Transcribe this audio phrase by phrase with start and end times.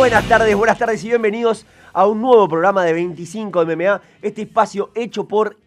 [0.00, 4.40] buenas tardes, buenas tardes y bienvenidos a un nuevo programa de 25 de MMA, este
[4.40, 5.58] espacio hecho por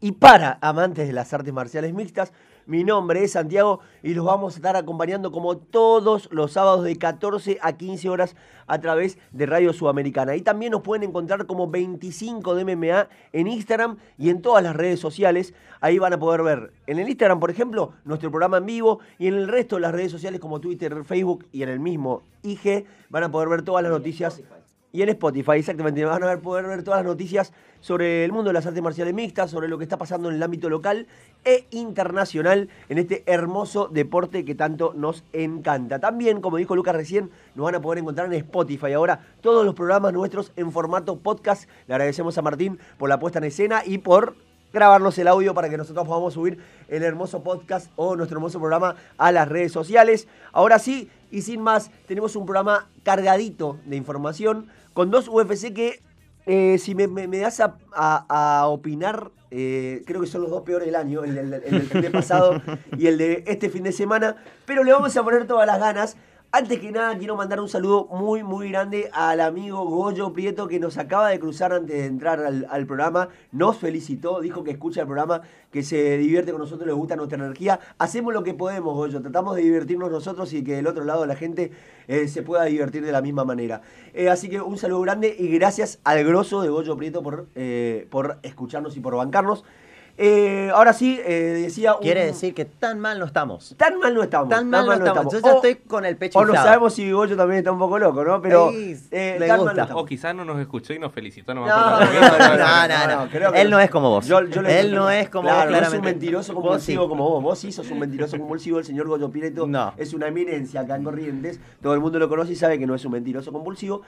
[0.00, 2.32] y para amantes de las artes marciales mixtas.
[2.70, 6.94] Mi nombre es Santiago y los vamos a estar acompañando como todos los sábados de
[6.94, 8.36] 14 a 15 horas
[8.68, 10.36] a través de Radio Sudamericana.
[10.36, 14.76] Y también nos pueden encontrar como 25 de MMA en Instagram y en todas las
[14.76, 15.52] redes sociales.
[15.80, 19.26] Ahí van a poder ver en el Instagram, por ejemplo, nuestro programa en vivo y
[19.26, 22.84] en el resto de las redes sociales como Twitter, Facebook y en el mismo IG
[23.08, 24.40] van a poder ver todas las noticias.
[24.92, 28.54] Y en Spotify, exactamente, van a poder ver todas las noticias sobre el mundo de
[28.54, 31.06] las artes marciales mixtas, sobre lo que está pasando en el ámbito local
[31.44, 36.00] e internacional en este hermoso deporte que tanto nos encanta.
[36.00, 39.74] También, como dijo Lucas recién, nos van a poder encontrar en Spotify ahora todos los
[39.74, 41.68] programas nuestros en formato podcast.
[41.86, 44.34] Le agradecemos a Martín por la puesta en escena y por
[44.72, 48.96] grabarnos el audio para que nosotros podamos subir el hermoso podcast o nuestro hermoso programa
[49.18, 50.28] a las redes sociales.
[50.52, 56.02] Ahora sí, y sin más, tenemos un programa cargadito de información con dos UFC que,
[56.46, 57.06] eh, si me,
[57.38, 62.00] das a, opinar, eh, creo que son los dos peores del año, el, del fin
[62.02, 62.62] de pasado
[62.96, 66.16] y el de este fin de semana, pero le vamos a poner todas las ganas.
[66.52, 70.80] Antes que nada, quiero mandar un saludo muy, muy grande al amigo Goyo Prieto que
[70.80, 73.28] nos acaba de cruzar antes de entrar al, programa.
[73.52, 77.38] Nos felicitó, dijo que escucha el programa, que se divierte con nosotros, le gusta nuestra
[77.38, 77.78] energía.
[77.98, 79.22] Hacemos lo que podemos, Goyo.
[79.22, 81.70] Tratamos de divertirnos nosotros y que del otro lado la gente
[82.08, 83.82] eh, se pueda divertir de la misma manera.
[84.12, 88.08] Eh, así que un saludo grande y gracias al grosso de Goyo Prieto por, eh,
[88.10, 89.62] por escucharnos y por bancarnos.
[90.22, 91.94] Eh, ahora sí, eh, decía.
[91.98, 93.74] Quiere decir que tan mal no estamos.
[93.78, 94.50] Tan mal no estamos.
[94.50, 95.32] Tan mal, no, estamos.
[95.32, 97.98] Yo ya estoy con el pecho O no sabemos si Goyo también está un poco
[97.98, 98.42] loco, ¿no?
[98.42, 98.70] Pero.
[98.70, 99.88] Eh, le gusta.
[99.94, 103.90] o quizás no nos escuchó y nos felicitó no, no, no, no, Él no es
[103.90, 104.28] como vos.
[104.28, 105.70] Él no es como vos.
[105.70, 107.42] No es un mentiroso compulsivo como vos.
[107.42, 108.78] Vos sí sos un mentiroso compulsivo.
[108.78, 111.60] El señor Goyo Pireto es una eminencia acá en Corrientes.
[111.80, 114.02] Todo el mundo lo conoce y sabe que no es un mentiroso compulsivo.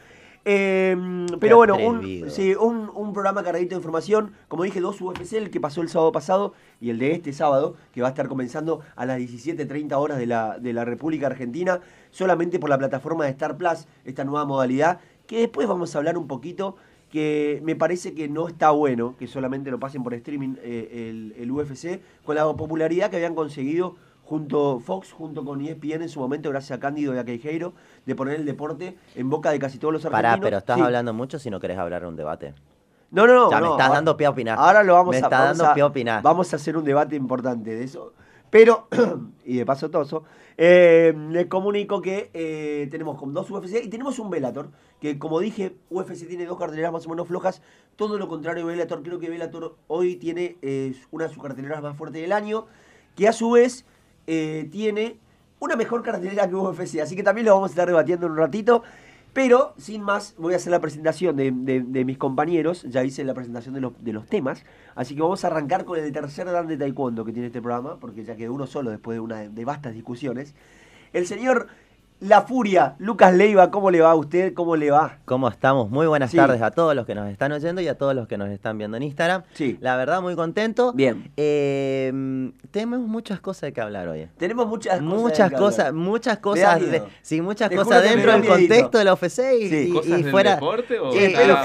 [0.45, 4.33] Em, pero bueno, un, sí, un, programa cargadito de información.
[4.49, 7.77] Como dije, dos UFC, el que pasó el sábado pasado y el de este sábado,
[7.93, 11.81] que va a estar comenzando a las 17.30 horas de la, de la República Argentina,
[12.11, 16.19] solamente por la plataforma de Star Plus, esta nueva modalidad, que después vamos a hablar
[16.19, 16.77] un poquito,
[17.11, 21.35] que me parece que no está bueno que solamente lo pasen por streaming eh, el,
[21.39, 26.19] el UFC, con la popularidad que habían conseguido junto Fox, junto con ESPN en su
[26.19, 27.75] momento, gracias a Cándido y a Queijeiro,
[28.07, 30.31] de poner el deporte en boca de casi todos los argentinos.
[30.31, 32.55] Pará, pero estás hablando mucho si no querés hablar de un debate.
[33.11, 33.51] No, no, no.
[33.51, 34.59] Ya me estás dando pie a opinar.
[34.59, 36.23] Ahora lo vamos me a está dando pie a opinar.
[36.23, 38.15] Vamos a hacer un debate importante de eso.
[38.51, 38.89] Pero,
[39.45, 40.25] y de paso toso,
[40.59, 44.71] eh, les comunico que eh, tenemos con dos UFC y tenemos un Velator,
[45.01, 47.63] que como dije, UFC tiene dos carteleras más o menos flojas,
[47.97, 51.97] todo lo contrario Velator, creo que Velator hoy tiene eh, una de sus carteleras más
[51.97, 52.67] fuertes del año,
[53.17, 53.87] que a su vez
[54.27, 55.19] eh, tiene
[55.63, 56.99] una mejor cartelera que UFC.
[57.01, 58.83] Así que también lo vamos a estar debatiendo en un ratito.
[59.33, 62.83] Pero, sin más, voy a hacer la presentación de, mis compañeros.
[62.83, 64.65] Ya hice la presentación de los, de los, temas.
[64.97, 67.99] Así que vamos a arrancar con el tercer dan de taekwondo que tiene este programa,
[68.01, 70.55] porque ya quedó uno solo después de una de vastas discusiones.
[71.13, 71.69] El señor
[72.23, 72.95] la Furia.
[72.99, 74.55] Lucas Leiva, ¿cómo le va a usted?
[74.55, 75.19] ¿Cómo le va?
[75.25, 75.91] ¿Cómo estamos?
[75.91, 78.39] Muy buenas tardes a todos los que nos están oyendo y a todos los que
[78.39, 79.43] nos están viendo en Instagram.
[79.55, 79.77] Sí.
[79.81, 80.93] La verdad, muy contento.
[80.93, 81.33] Bien.
[81.37, 84.29] Eh, tenemos muchas cosas de que hablar hoy.
[84.37, 85.03] Tenemos muchas cosas.
[85.03, 86.83] Muchas cosas, muchas cosas.
[87.23, 90.51] sí, muchas cosas dentro del contexto de la OFC y, ¿Cosas y fuera.
[90.51, 91.13] Del deporte o,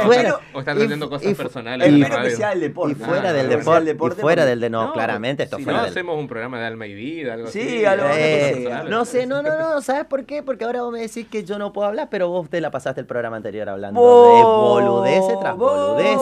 [0.06, 1.94] fuera, o están haciendo cosas personales?
[1.94, 2.94] Espero que sea el deporte.
[2.94, 4.18] Y fuera del deporte.
[4.18, 5.81] Y fuera del de no, claramente esto si fuera.
[5.81, 7.62] no hacemos un programa de alma y vida, algo así.
[7.62, 9.81] Sí, algo eh, No sé, no, no, no.
[9.81, 10.46] ¿Sabes por qué?
[10.47, 13.01] Porque ahora vos me decís que yo no puedo hablar, pero vos te la pasaste
[13.01, 16.17] el programa anterior hablando de boludeces tras boludeces.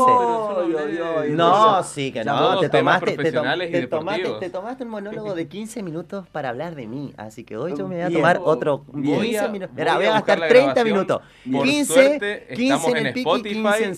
[1.35, 2.59] No, sí que no.
[2.59, 7.13] Te tomaste, te, tomaste, te tomaste un monólogo de 15 minutos para hablar de mí.
[7.17, 9.75] Así que hoy yo me voy a tomar otro 15 minutos.
[9.75, 11.21] Mira, voy a gastar 30 minutos.
[11.43, 13.95] 15, 15 en el pique y 15 en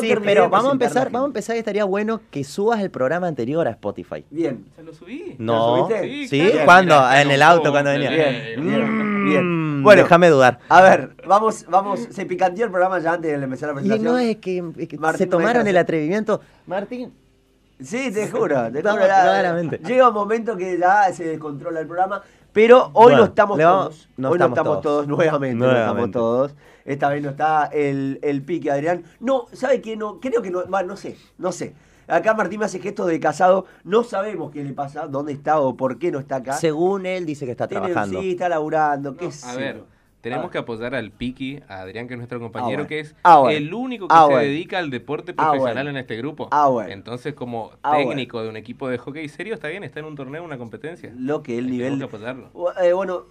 [0.00, 3.28] Sí, pero vamos a empezar, vamos a empezar y estaría bueno que subas el programa
[3.28, 4.24] anterior a Spotify.
[4.30, 4.64] Bien.
[4.74, 5.36] ¿Se lo subí?
[5.38, 5.88] No.
[6.28, 6.50] ¿Sí?
[6.64, 7.08] ¿Cuándo?
[7.12, 8.10] En el auto, cuando venía.
[8.10, 8.79] Bien.
[9.82, 10.58] Bueno, déjame dudar.
[10.68, 14.06] A ver, vamos, vamos, se picanteó el programa ya antes de empezar la presentación.
[14.06, 16.40] Y no es que, se tomaron el atrevimiento.
[16.66, 17.12] Martín.
[17.80, 18.96] Sí, te juro, te juro.
[18.96, 19.78] claramente.
[19.78, 22.22] Llega un momento que ya se descontrola el programa,
[22.52, 24.08] pero hoy no estamos todos.
[24.18, 26.54] hoy no estamos todos, nuevamente, no estamos todos.
[26.84, 29.04] Esta vez no está el, el pique, Adrián.
[29.20, 29.96] No, ¿sabe qué?
[29.96, 31.74] No, creo que no, no sé, no sé.
[32.10, 33.66] Acá Martín me hace gesto de casado.
[33.84, 36.54] No sabemos qué le pasa, dónde está o por qué no está acá.
[36.54, 38.20] Según él dice que está trabajando.
[38.20, 39.16] Sí, está laburando.
[39.16, 39.84] ¿qué a ver,
[40.20, 40.50] tenemos ah.
[40.50, 43.72] que apoyar al Piki, a Adrián, que es nuestro compañero, ah, que es ah, el
[43.72, 46.50] único que se dedica al deporte profesional en este grupo.
[46.88, 50.44] Entonces, como técnico de un equipo de hockey serio, está bien, está en un torneo,
[50.44, 51.12] una competencia.
[51.16, 51.92] Lo que el nivel.
[51.92, 52.72] Tenemos que apoyarlo.
[52.82, 53.24] Eh, bueno,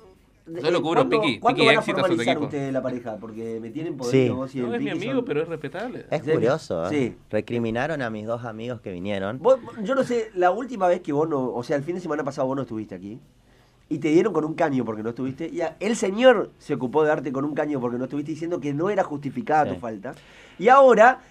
[0.64, 1.40] Yo lo cubro, Piki.
[1.40, 2.46] Piki éxito a su equipo.
[2.46, 3.18] ustedes la pareja?
[3.18, 4.30] Porque me tienen poder sí.
[4.30, 6.06] vos y No, es mi amigo, pero es respetable.
[6.10, 6.86] Es curioso.
[6.86, 6.90] ¿eh?
[6.90, 7.16] Sí.
[7.30, 9.42] Recriminaron a mis dos amigos que vinieron.
[9.84, 12.24] yo no sé, la última vez que vos no, o sea, el fin de semana
[12.24, 13.20] pasado vos no estuviste aquí
[13.90, 15.50] y te dieron con un caño porque no estuviste.
[15.50, 18.74] Y el señor se ocupó de darte con un caño porque no estuviste diciendo que
[18.74, 20.14] no era justificada tu falta.
[20.60, 21.22] Y ahora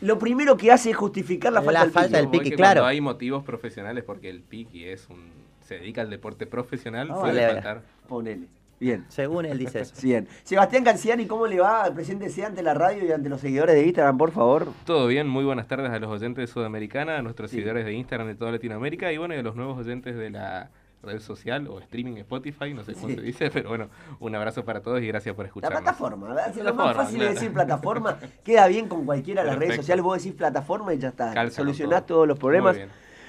[0.00, 2.52] lo primero que hace es justificar la, falta, del, piqui.
[2.52, 2.84] claro.
[2.84, 7.82] hay motivos profesionales porque el piqui es un se dedica al deporte profesional, puede faltar.
[8.08, 8.46] Ponele.
[8.78, 9.04] Bien.
[9.08, 9.94] Según él dice eso.
[10.02, 10.28] Bien.
[10.44, 11.90] Sebastián Canciani, ¿cómo le va?
[11.92, 14.68] Preséntese ante la radio y ante los seguidores de Instagram, por favor.
[14.84, 18.28] Todo bien, muy buenas tardes a los oyentes de Sudamericana, a nuestros seguidores de Instagram
[18.28, 20.70] de toda Latinoamérica y bueno, y a los nuevos oyentes de la
[21.02, 24.80] red social o streaming Spotify, no sé cómo se dice, pero bueno, un abrazo para
[24.80, 25.72] todos y gracias por escuchar.
[25.72, 26.54] La plataforma, ¿verdad?
[26.54, 30.18] lo más fácil es decir plataforma, queda bien con cualquiera de las redes sociales, vos
[30.18, 32.76] decís plataforma y ya está, solucionás todos los problemas.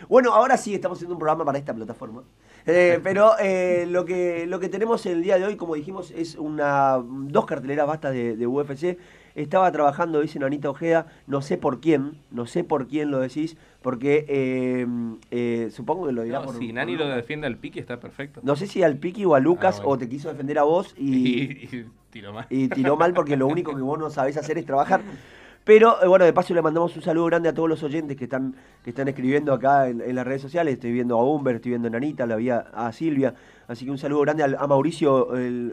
[0.09, 2.23] Bueno, ahora sí estamos haciendo un programa para esta plataforma.
[2.65, 6.35] Eh, pero eh, lo, que, lo que tenemos el día de hoy, como dijimos, es
[6.35, 8.97] una dos carteleras bastas de, de UFC.
[9.35, 13.55] Estaba trabajando, dice Anita Ojeda, no sé por quién, no sé por quién lo decís,
[13.83, 14.88] porque eh,
[15.29, 16.57] eh, supongo que lo dirá por...
[16.57, 18.41] Si Nani lo defiende al Piqui está perfecto.
[18.43, 20.95] No sé si al Piqui o a Lucas ah, o te quiso defender a vos
[20.97, 22.47] y, y, tiró mal.
[22.50, 25.01] Y tiró mal porque lo único que vos no sabés hacer es trabajar.
[25.67, 28.23] Pero eh, bueno, de paso le mandamos un saludo grande a todos los oyentes que
[28.23, 30.75] están, que están escribiendo acá en, las redes sociales.
[30.75, 33.35] Estoy viendo a Humber, estoy viendo a Nanita, la vi a Silvia.
[33.67, 35.27] Así que un saludo grande a, Mauricio,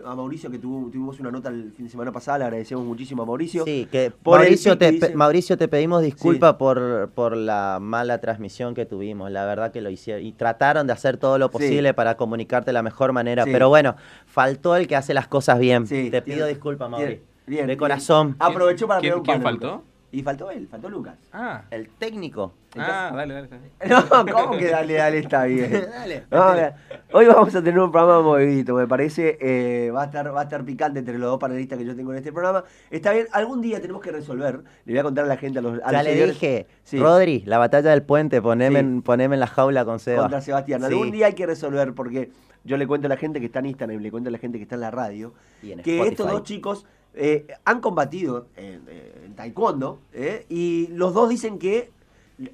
[0.04, 3.26] a Mauricio que tuvimos una nota el fin de semana pasada, le agradecemos muchísimo a
[3.26, 3.64] Mauricio.
[3.64, 9.30] Sí, que Mauricio, te, Mauricio te pedimos disculpas por, por la mala transmisión que tuvimos,
[9.30, 12.72] la verdad que lo hicieron y trataron de hacer todo lo posible para comunicarte de
[12.72, 13.94] la mejor manera, pero bueno,
[14.26, 15.86] faltó el que hace las cosas bien.
[15.86, 17.33] te pido disculpas, Mauricio.
[17.46, 18.36] Bien, de corazón.
[18.38, 19.82] Aprovecho para ¿Quién, ¿quién faltó?
[20.14, 21.16] Y faltó él, faltó Lucas.
[21.32, 21.62] Ah.
[21.72, 22.54] El técnico.
[22.78, 23.48] ah, dale, dale.
[23.88, 25.18] No, ¿cómo que dale, dale?
[25.18, 25.88] Está bien.
[26.30, 26.72] dale.
[27.12, 29.36] hoy vamos a tener un programa movidito, me parece.
[29.40, 32.12] Eh, va, a estar, va a estar picante entre los dos panelistas que yo tengo
[32.12, 32.62] en este programa.
[32.92, 34.62] Está bien, algún día tenemos que resolver.
[34.84, 35.80] Le voy a contar a la gente, a los.
[35.82, 39.84] A ya le dije, Rodri, la batalla del puente, poneme, en, poneme en la jaula
[39.84, 40.22] con Seba.
[40.22, 40.84] Contra Sebastián.
[40.84, 42.30] Algún día hay que resolver porque
[42.62, 44.38] yo le cuento a la gente que está en Instagram y le cuento a la
[44.38, 45.34] gente que está en la radio
[45.82, 51.90] que estos dos chicos eh, han combatido en, taekwondo eh, y los dos dicen que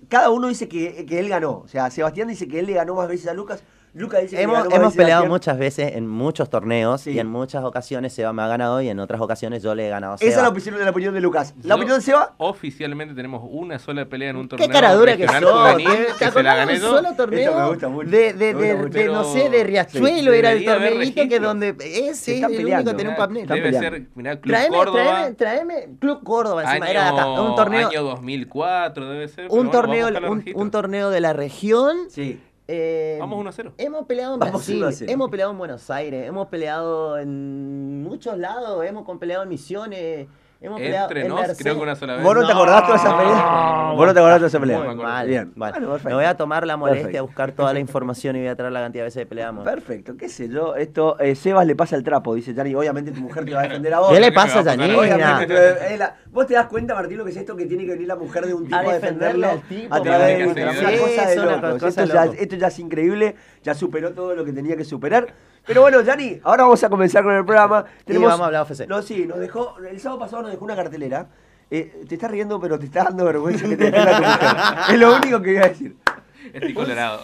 [0.09, 1.59] cada uno dice que, que, él ganó.
[1.65, 3.62] O sea, Sebastián dice que él le ganó más veces a Lucas
[3.94, 8.81] hemos, peleado muchas veces en muchos torneos y en muchas ocasiones Seba me ha ganado
[8.81, 10.31] y en otras ocasiones yo le he ganado a Seba.
[10.31, 11.54] Esa es la opinión, de la opinión de Lucas.
[11.62, 12.34] ¿La opinión de Seba?
[12.38, 14.66] Oficialmente tenemos una sola pelea en un torneo.
[14.66, 16.19] Qué cara dura que sos.
[16.19, 16.96] que se la gané yo.
[16.96, 18.10] solo torneo me gusta mucho.
[18.10, 22.66] De, de, de, no sé, de Riachuelo era el torneito que donde ese es el
[22.66, 23.46] único que tiene un papel.
[23.46, 25.31] Debe ser, mirá, Club Córdoba.
[25.37, 27.26] Traeme, Club Córdoba encima, era acá.
[27.28, 27.88] Un torneo.
[27.88, 29.48] Año 2004 debe ser.
[29.50, 30.08] Un torneo,
[30.54, 31.96] un torneo de la región.
[32.08, 32.40] Sí
[32.72, 33.72] eh, Vamos 1 a 0.
[33.78, 39.19] Hemos peleado en Brasil, hemos peleado en Buenos Aires, hemos peleado en muchos lados, hemos
[39.19, 40.28] peleado en Misiones.
[40.62, 42.23] Hemos Entre nos, creo que una sola vez.
[42.23, 43.93] ¿Vos no te acordás de esa pelea?
[43.97, 44.81] ¿Vos no te acordás de esa pelea?
[44.81, 45.27] Muy mal.
[45.27, 45.53] Bien.
[45.57, 48.57] Bueno, me voy a tomar la molestia a buscar toda la información y voy a
[48.57, 49.65] traer la cantidad de veces que peleamos.
[49.65, 50.77] Perfecto, qué sé yo.
[50.77, 52.75] Esto, eh, Sebas le pasa el trapo, dice Yanni.
[52.75, 54.12] Obviamente tu mujer te va a defender a vos.
[54.12, 55.47] ¿Qué le pasa a Janina?
[56.31, 58.45] Vos te das cuenta, Martín, lo que es esto que tiene que venir la mujer
[58.45, 61.83] de un tipo a, defenderlo a través de una cosa de locos.
[62.39, 65.33] Esto ya es increíble, ya superó todo lo que tenía que superar.
[65.67, 67.85] Pero bueno, Yanni, ahora vamos a comenzar con el programa.
[68.05, 71.29] Tenemos, vamos a hablar No, sí, nos dejó, el sábado pasado nos dejó una cartelera.
[71.71, 74.95] Eh, te estás riendo, pero te está dando vergüenza que te defienda tu mujer.
[74.95, 75.97] Es lo único que iba a decir.
[76.52, 77.21] Estoy colorado.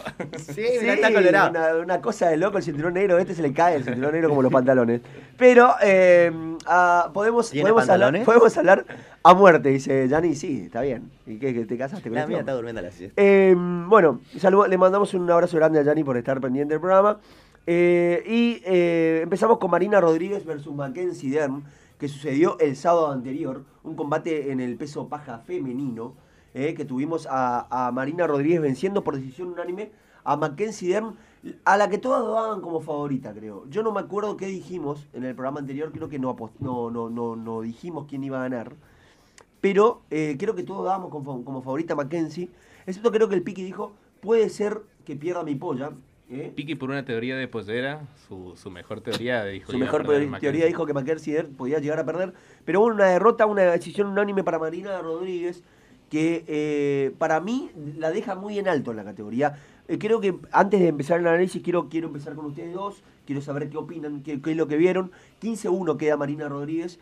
[0.54, 1.82] Sí, está colorado.
[1.82, 4.42] Una, cosa de loco, el cinturón negro, este se le cae el cinturón negro como
[4.42, 5.00] los pantalones.
[5.36, 6.30] Pero eh,
[6.66, 8.84] ah, podemos, podemos hablar, podemos hablar
[9.22, 10.34] a muerte, dice Yanni.
[10.34, 11.10] Sí, está bien.
[11.26, 11.52] ¿Y qué?
[11.52, 13.20] ¿Te casaste con La mía está durmiendo a la siesta.
[13.20, 14.20] Eh, bueno,
[14.68, 17.18] le mandamos un abrazo grande a Yanni por estar pendiente del programa.
[17.66, 21.64] Eh, y eh, empezamos con Marina Rodríguez versus Mackenzie Dern,
[21.98, 26.14] que sucedió el sábado anterior, un combate en el peso paja femenino,
[26.54, 29.90] eh, que tuvimos a, Marina Rodríguez venciendo por decisión unánime
[30.22, 31.16] a Mackenzie Dern,
[31.64, 33.68] a la que todos daban como favorita, creo.
[33.68, 37.36] Yo no me acuerdo qué dijimos en el programa anterior, creo que no, no, no,
[37.36, 38.74] no, dijimos quién iba a ganar,
[39.60, 42.50] pero creo que todos dábamos como, favorita a Mackenzie,
[42.86, 45.92] excepto creo que el Piqui dijo, puede ser que pierda mi polla,
[46.28, 46.52] ¿Eh?
[46.54, 50.04] Piki por una teoría de pollera, su, su mejor teoría dijo Su mejor
[50.40, 52.32] teoría dijo que Mackenzie podía llegar a perder,
[52.64, 55.62] pero hubo una derrota, una decisión unánime para Marina Rodríguez,
[56.10, 59.56] que eh, para mí la deja muy en alto en la categoría.
[59.86, 63.40] Eh, creo que antes de empezar el análisis, quiero, quiero empezar con ustedes dos, quiero
[63.40, 65.12] saber qué opinan, qué, es lo que vieron.
[65.42, 66.98] 15-1 queda Marina Rodríguez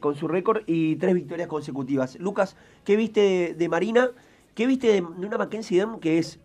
[0.00, 2.16] con su récord y tres victorias consecutivas.
[2.20, 4.10] Lucas, ¿qué viste de, Marina?
[4.54, 6.38] ¿Qué viste de, una Mackenzie que es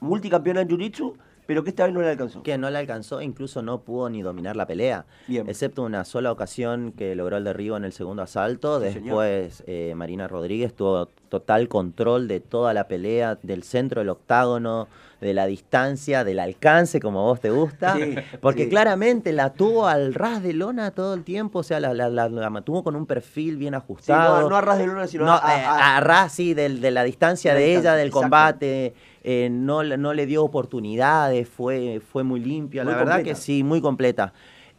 [0.00, 1.14] multicampeona en Jiu-Jitsu?
[1.48, 2.42] Pero que esta vez no le alcanzó.
[2.42, 5.06] Que no le alcanzó, incluso no pudo ni dominar la pelea.
[5.28, 5.48] Bien.
[5.48, 8.78] Excepto una sola ocasión que logró el derribo en el segundo asalto.
[8.80, 14.10] Sí, Después eh, Marina Rodríguez tuvo total control de toda la pelea, del centro del
[14.10, 14.88] octágono,
[15.22, 17.96] de la distancia, del alcance, como vos te gusta.
[17.96, 18.68] Sí, porque sí.
[18.70, 21.60] claramente la tuvo al ras de lona todo el tiempo.
[21.60, 24.42] O sea, la, la, la- la mantuvo con un perfil bien ajustado.
[24.42, 26.90] no, no a ras de luna, sino No, a, a- a ras, sí, del- de
[26.90, 28.20] la distancia De de distancia, ella, del exacto.
[28.22, 28.94] combate.
[29.30, 32.82] Eh, no, le- no le dio oportunidades, fue, fue muy limpia.
[32.82, 33.36] Muy la verdad completa.
[33.36, 34.32] que sí, muy completa.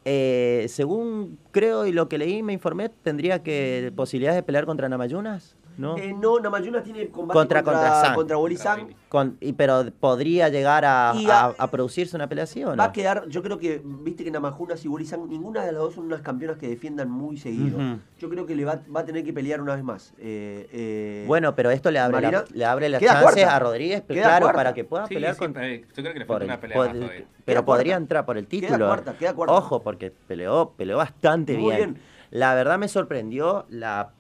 [0.06, 4.90] Eh, según creo y lo que leí, me informé, tendría que posibilidades de pelear contra
[4.90, 5.98] Namayunas, ¿no?
[5.98, 8.16] Eh, no, Namayuna tiene combate Contra- contra, contra Sang.
[8.16, 8.84] contra Wally Contra Sang.
[8.86, 8.96] Willy.
[9.08, 12.72] Con- y, pero podría llegar a, Y a- a- a producirse una pelea así o
[12.72, 12.76] no?
[12.76, 15.82] Va a quedar, yo creo que, viste que Namajunas y Wally Sang, ninguna de las
[15.82, 17.78] dos son unas campeonas que defiendan muy seguido.
[18.20, 20.14] Yo creo que le va, va a tener que pelear una vez más.
[20.20, 23.56] Eh, eh, Bueno, pero esto le abre, la, Marina, le abre las queda chances cuarta.
[23.56, 24.58] a Rodríguez, Queda claro, cuarta.
[24.60, 26.76] para que pueda Sí, pelear sí, con, eh, yo creo que le falta una pelea
[26.78, 27.26] por- más todavía.
[27.46, 28.02] pero Queda podría cuarta.
[28.04, 28.86] entrar por el Queda título.
[28.88, 29.54] cuarta, queda cuarta.
[29.56, 31.94] Ojo, porque peleó, peleó bastante Muy bien.
[31.94, 32.04] bien.
[32.32, 34.12] La verdad me sorprendió la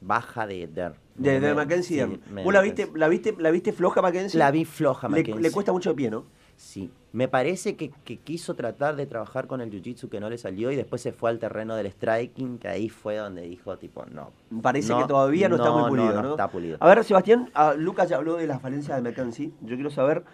[0.00, 0.94] baja de Der.
[1.16, 2.06] de, de Mackenzie.
[2.06, 4.38] sí, ¿Vos la viste, la, viste, la viste floja Mackenzie?
[4.38, 5.40] La vi floja, Mackenzie.
[5.42, 6.24] le cuesta mucho de pie, ¿no?
[6.56, 10.38] Sí, me parece que, que quiso tratar de trabajar con el jiu-jitsu que no le
[10.38, 14.04] salió y después se fue al terreno del striking, que ahí fue donde dijo, tipo,
[14.06, 14.30] no.
[14.62, 16.30] Parece no, que todavía no, está muy pulido, no, ¿no?
[16.30, 16.76] está pulido.
[16.80, 19.52] A ver, Sebastián, ah, Lucas ya habló de las falencias de Mackenzie.
[19.62, 20.24] Yo quiero saber,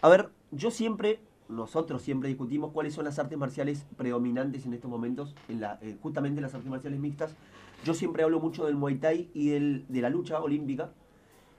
[0.00, 4.90] a ver, yo siempre, nosotros siempre discutimos cuáles son las artes marciales predominantes en estos
[4.90, 7.36] momentos, en la, eh, justamente las artes marciales mixtas.
[7.84, 10.92] Yo siempre hablo mucho del Muay Thai y de la lucha olímpica.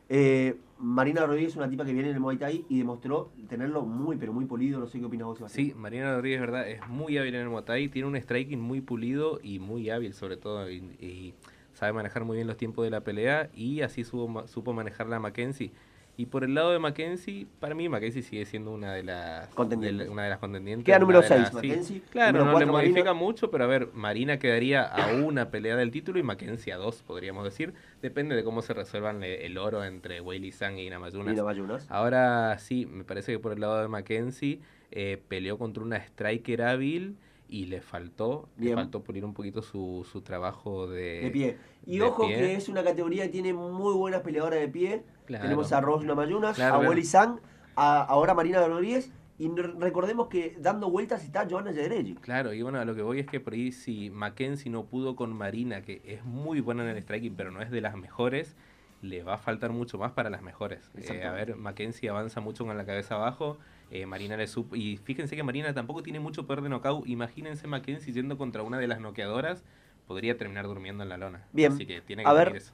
[0.10, 3.84] Eh, Marina Rodríguez es una tipa que viene en el Muay Thai y demostró tenerlo
[3.84, 4.80] muy, pero muy polido.
[4.80, 5.68] No sé qué opinas vos, Sebastián.
[5.68, 9.40] Sí, Marina Rodríguez, verdad, es muy hábil en el Muay tiene un striking muy pulido
[9.44, 11.34] y muy hábil sobre todo, y,
[11.74, 15.20] sabe manejar muy bien los tiempos de la pelea y así supo, supo manejarla a
[15.20, 15.72] Mackenzie.
[16.20, 20.00] Y por el lado de Mackenzie, para mí Mackenzie sigue siendo una de las Contendientes.
[20.00, 20.86] de la- una de las contendientes.
[20.86, 21.68] Queda número de seis, las- sí.
[21.70, 25.92] Mackenzie, Claro, no le modifica mucho, pero a ver, Marina quedaría a una pelea del
[25.92, 27.74] título y Mackenzie a dos, podríamos decir.
[28.02, 31.34] Depende de cómo se resuelvan el oro entre Weili Sang y Namayunas.
[31.34, 31.90] Y Namayunas.
[31.90, 34.60] Ahora sí, me parece que por el lado de Mackenzie
[34.92, 37.16] eh, peleó contra una striker hábil
[37.50, 38.76] y le faltó, Bien.
[38.76, 41.58] le faltó pulir un poquito su, su trabajo de, de pie.
[41.86, 42.38] Y de ojo pie.
[42.38, 45.04] que es una categoría que tiene muy buenas peleadoras de pie.
[45.26, 45.44] Claro.
[45.44, 46.80] Tenemos a Rose Namayunas, Claro, a.
[46.90, 47.40] Wally Sang,
[47.76, 49.12] a ahora Marina Rodríguez.
[49.38, 52.16] Y recordemos que dando vueltas está Johanna Yadregi.
[52.16, 55.16] Claro, y bueno, a lo que voy es que por ahí si Mackenzie no pudo
[55.16, 58.58] con Marina, que es muy buena en el striking, pero no es de las mejores,
[59.02, 60.92] le va a faltar mucho más para las mejores.
[60.96, 63.58] Eh, a ver, Mackenzie avanza mucho con la cabeza abajo,
[63.92, 64.76] eh, Marina le supo...
[64.76, 67.08] Y fíjense que Marina tampoco tiene mucho poder de knockout.
[67.08, 69.64] Imagínense Mackenzie yendo contra una de las noqueadoras,
[70.08, 71.46] podría terminar durmiendo en la lona.
[71.54, 71.72] Bien.
[71.72, 72.74] Así que tiene que A ver, eso.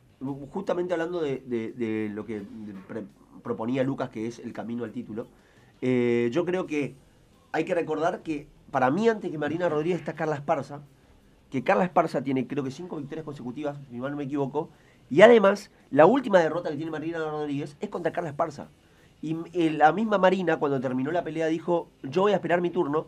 [0.52, 2.42] justamente hablando de, de- de lo que
[2.88, 3.04] pre-
[3.44, 5.28] proponía Lucas, que es el camino al título,
[5.82, 6.96] eh, yo creo que
[7.52, 10.82] hay que recordar que para mí antes que Marina Rodríguez está Carla Esparza,
[11.52, 14.70] que Carla Esparza tiene creo que cinco victorias consecutivas, si mal no me equivoco,
[15.10, 18.68] y además la última derrota que tiene Marina Rodríguez es contra Carla Esparza.
[19.22, 22.70] Y eh, la misma Marina cuando terminó la pelea dijo, yo voy a esperar mi
[22.70, 23.08] turno,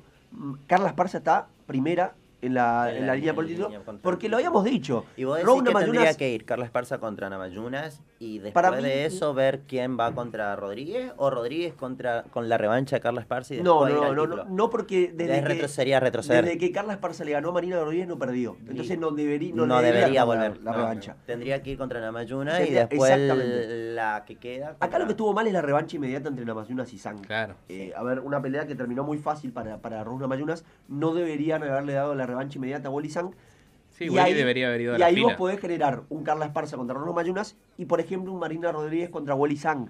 [0.68, 5.06] Carla Esparza está primera en la, en la línea contra porque lo habíamos dicho.
[5.16, 8.82] Y vos decís que tendría que ir Carla Esparza contra Namayunas y después Para mí-
[8.84, 13.22] de eso ver quién va contra Rodríguez o Rodríguez contra con la revancha de Carla
[13.22, 15.48] Esparza y No, ir no, al no, no, no, porque desde Es que,
[16.00, 16.46] retroceder.
[16.46, 18.58] desde que Carla Esparza le ganó a Marina Rodríguez no perdió.
[18.68, 20.58] Entonces no, debería no, no, debería volver.
[20.64, 21.16] la No, revancha.
[21.26, 23.94] Tendría que ir contra Namayunas y después exactamente.
[23.94, 24.76] la que queda.
[24.80, 27.20] Acá lo que estuvo mal es la revancha inmediata entre Namayunas y Sang.
[27.22, 27.56] Claro.
[27.70, 30.66] Eh, a ver, una pelea que terminó muy fácil para, para Raúl Namayunas.
[30.88, 33.36] No deberían haberle dado la revancha inmediata a Wally Sang.
[33.98, 36.46] Sí, y ahí, debería haber ido a y la ahí vos podés generar un Carla
[36.46, 39.90] Esparza contra Raúl Namayunas y, por ejemplo, un Marina Rodríguez contra Wally Sang.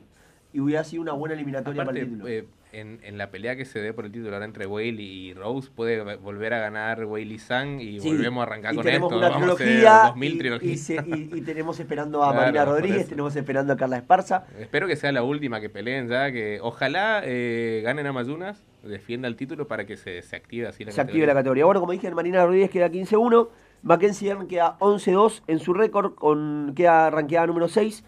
[0.53, 2.29] Y hubiera sido una buena eliminatoria Aparte, para el título.
[2.33, 4.99] eh, en, en la pelea que se dé por el título ahora entre Whaley
[5.29, 8.85] y Rose, puede volver a ganar Whaley Sang y Sí, volvemos a arrancar y con
[8.85, 9.17] tenemos esto.
[9.17, 10.73] una Vamos a hacer trilogía, 2000 y, trilogías.
[10.73, 11.03] y se-
[11.37, 14.45] y- tenemos esperando a Claro, Marina Rodríguez, tenemos esperando a Carla Esparza.
[14.57, 19.27] Espero que sea la última que peleen ya, que ojalá eh, ganen a Mayunas, defienda
[19.27, 21.65] el título para que se, se active así la se active la categoría.
[21.65, 23.49] Bueno, como dije, Marina Rodríguez queda 15-1,
[23.84, 28.03] Mackenzie Dern queda 11-2 en su récord, con, queda ranqueada número 6.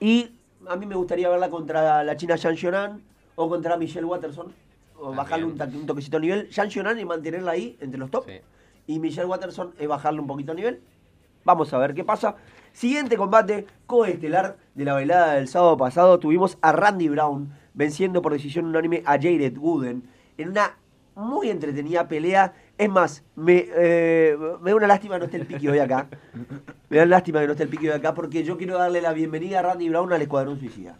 [0.00, 0.32] Y
[0.66, 3.02] a mí me gustaría verla contra la china Zhang Xiaonan
[3.36, 4.52] o contra Michelle Watterson,
[4.98, 6.52] o bajarle un, toquecito de nivel.
[6.52, 8.24] Zhang Xiaonan y mantenerla ahí entre los top.
[8.26, 8.40] Sí.
[8.86, 10.80] Y Michelle Watterson es bajarle un poquito de nivel.
[11.44, 12.36] Vamos a ver qué pasa.
[12.72, 16.18] Siguiente combate coestelar de la velada del sábado pasado.
[16.18, 20.02] Tuvimos a Randy Brown venciendo por decisión unánime a Jared Gooden
[20.36, 20.76] en una
[21.14, 22.54] muy entretenida pelea.
[22.78, 26.06] Es más, me, eh, me da una lástima que no esté el piqui hoy acá.
[26.88, 29.12] Me da lástima que no esté el piqui hoy acá porque yo quiero darle la
[29.12, 30.96] bienvenida a Randy Brown al Escuadrón Suicida.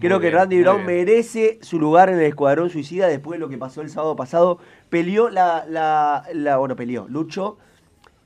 [0.00, 3.58] Creo que Randy Brown merece su lugar en el Escuadrón Suicida después de lo que
[3.58, 4.58] pasó el sábado pasado.
[4.88, 7.58] Peleó la, la, la bueno, peleó, luchó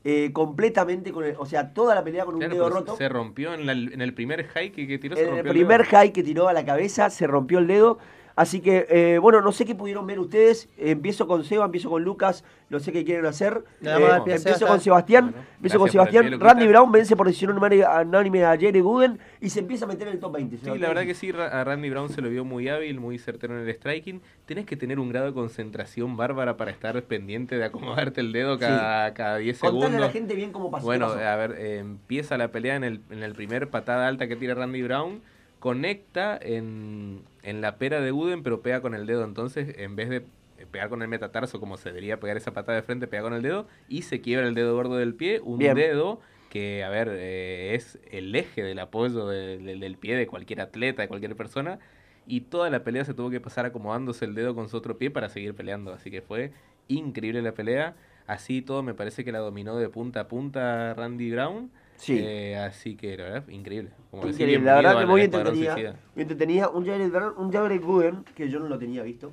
[0.05, 2.97] eh, completamente con el, o sea, toda la pelea con un dedo roto.
[2.97, 5.17] Se rompió en, el primer high que, tiró.
[5.17, 7.99] En el primer high que tiró a la cabeza se rompió el dedo.
[8.37, 10.69] Así que, eh, bueno, no sé qué pudieron ver ustedes.
[10.79, 13.65] empiezo con Seba, empiezo con Lucas, no sé qué quieren hacer.
[13.83, 15.35] Eh, empiezo con Sebastián.
[15.57, 16.41] empiezo con Sebastián.
[16.41, 20.15] Randy Brown vence por decisión unánime a Jerry Gooden y se empieza a meter en
[20.15, 20.59] el top 20.
[20.59, 23.59] Sí, la verdad que sí, a Randy Brown se lo vio muy hábil, muy certero
[23.59, 24.23] en el striking.
[24.47, 28.59] Tienes que tener un grado de concentración bárbara para estar pendiente de acomodarte el dedo
[28.59, 29.85] cada, cada 10 segundos.
[29.85, 30.85] Contale a la gente bien cómo pasó.
[30.85, 34.37] Bueno, a ver, eh, empieza la pelea en el, en el primer patada alta que
[34.37, 35.21] tira Randy Brown
[35.63, 39.23] conecta en, la pera de Uden, pero pega con el dedo.
[39.23, 40.25] Entonces, en vez de
[40.73, 43.43] pegar con el metatarso, como se debería pegar esa patada de frente, pega con el
[43.43, 45.39] dedo y se quiebra el dedo gordo del pie.
[45.39, 50.63] Un dedo que, a ver, eh, es el eje del apoyo del pie de cualquier
[50.63, 51.79] atleta, de cualquier persona.
[52.27, 55.13] Y toda la pelea se tuvo que pasar acomodándose el dedo con su otro pie
[55.13, 55.93] para seguir peleando.
[55.93, 56.51] Así que fue
[56.89, 57.95] increíble la pelea.
[58.27, 61.71] Así todo me parece que la dominó de punta a punta Randy Brown.
[62.03, 62.19] Sí.
[62.19, 63.91] Eh, así que la verdad, increíble.
[64.11, 65.77] Como increíble, la verdad que muy entretenida.
[66.17, 66.69] Muy entretenida.
[66.69, 69.33] Un Jared, un Jared Gooden, que yo no lo tenía visto.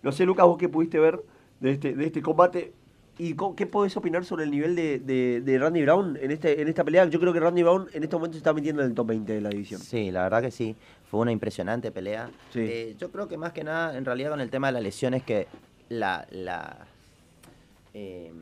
[0.00, 1.20] No sé, Lucas, vos qué pudiste ver
[1.58, 2.72] de este, de este combate.
[3.18, 5.00] ¿Y qué podés opinar sobre el nivel de,
[5.40, 7.04] de, Randy Brown en, este, en esta pelea?
[7.06, 9.32] Yo creo que Randy Brown en este momento se está metiendo en el top 20
[9.32, 9.80] de la división.
[9.80, 10.76] Sí, la verdad que sí.
[11.10, 12.30] Fue una impresionante pelea.
[12.54, 15.24] Eh, yo creo que más que nada, en realidad, con el tema de las lesiones,
[15.24, 15.48] que
[15.88, 16.28] la.
[16.30, 16.86] la
[17.92, 18.32] eh,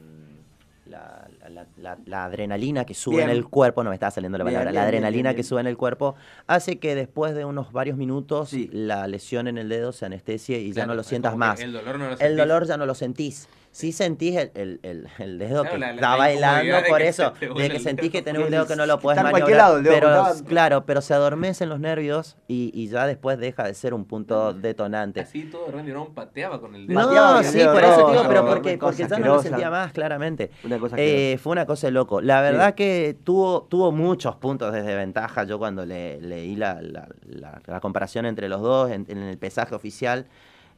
[0.92, 5.34] la, adrenalina que sube en el cuerpo, no me estaba saliendo la palabra, la adrenalina
[5.34, 6.14] que sube en el cuerpo
[6.46, 10.72] hace que después de unos varios minutos la lesión en el dedo se anestesie y
[10.72, 11.61] ya no lo sientas más.
[11.61, 15.38] El dolor, no lo el dolor ya no lo sentís sí sentís el, el, el,
[15.38, 18.84] dedo que está bailando por eso, de que sentís que tenés un dedo que no
[18.84, 23.64] lo puedes maniobrar, pero claro, pero se adormecen los nervios y, y, ya después deja
[23.64, 25.20] de ser un punto detonante.
[25.20, 27.00] Así todo Randy Brown pateaba con el dedo.
[27.00, 30.50] No, sí, por eso digo, pero porque, porque ya no lo sentía más claramente.
[30.96, 32.20] eh, fue una cosa de loco.
[32.20, 37.08] La verdad que tuvo, tuvo muchos puntos de desventaja yo cuando le, leí la, la,
[37.24, 40.26] la, comparación entre los dos en, en el pesaje oficial.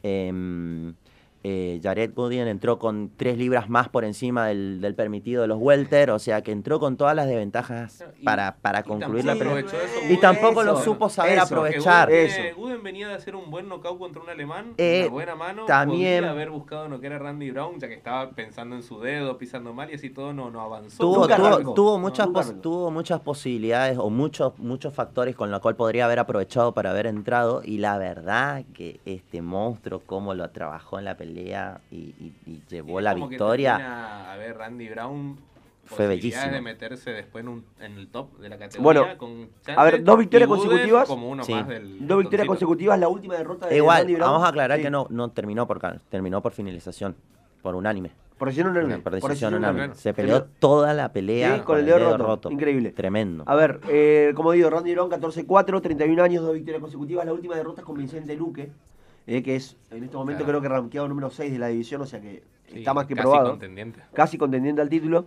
[0.04, 0.92] Eh,
[1.46, 6.10] eh, Jared Goodien entró con tres libras más por encima del, permitido de los welter,
[6.10, 9.62] o sea que entró con todas las desventajas para, para concluir la pelea.
[10.08, 12.10] Y tampoco lo supo saber aprovechar.
[12.10, 12.40] Eso.
[12.56, 15.66] Gooden venía de hacer un buen knockout contra un alemán, eh, una buena mano.
[15.66, 19.00] También podía haber buscado no que era Randy Brown, ya que estaba pensando en su
[19.00, 20.96] dedo, pisando mal y así todo no, no avanzó.
[20.96, 22.26] Tuvo, tuvo, muchas,
[22.62, 27.06] tuvo muchas posibilidades o muchos, muchos factores con los cuales podría haber aprovechado para haber
[27.06, 31.33] entrado y la verdad que este monstruo, cómo lo trabajó en la pelea
[31.90, 34.32] y, llevó la victoria.
[34.32, 35.38] a ver, Randy Brown
[35.84, 36.52] fue bellísimo.
[36.52, 37.64] de meterse después en,
[37.98, 38.82] el top de la categoría.
[38.82, 41.08] Bueno, con a ver, dos victorias consecutivas.
[41.08, 44.30] dos victorias consecutivas, la última derrota de Igual, Randy Brown.
[44.32, 47.14] Vamos a aclarar que no, no terminó por terminó por finalización,
[47.62, 48.10] por unánime.
[48.38, 48.98] Por decisión unánime.
[48.98, 49.94] Por decisión unánime.
[49.94, 52.50] Se peleó toda la pelea con, el dedo, roto.
[52.50, 52.90] Increíble.
[52.90, 53.44] Tremendo.
[53.46, 57.24] A ver, eh, como digo, Randy Brown 14-4, 31 años, dos victorias consecutivas.
[57.26, 58.72] La última derrota es con Vicente Luque
[59.26, 62.06] eh, que es en este momento creo que rankeado número 6 de la división, o
[62.06, 63.44] sea que está más que probado.
[63.44, 64.00] Casi contendiente.
[64.12, 65.26] Casi contendiente al título.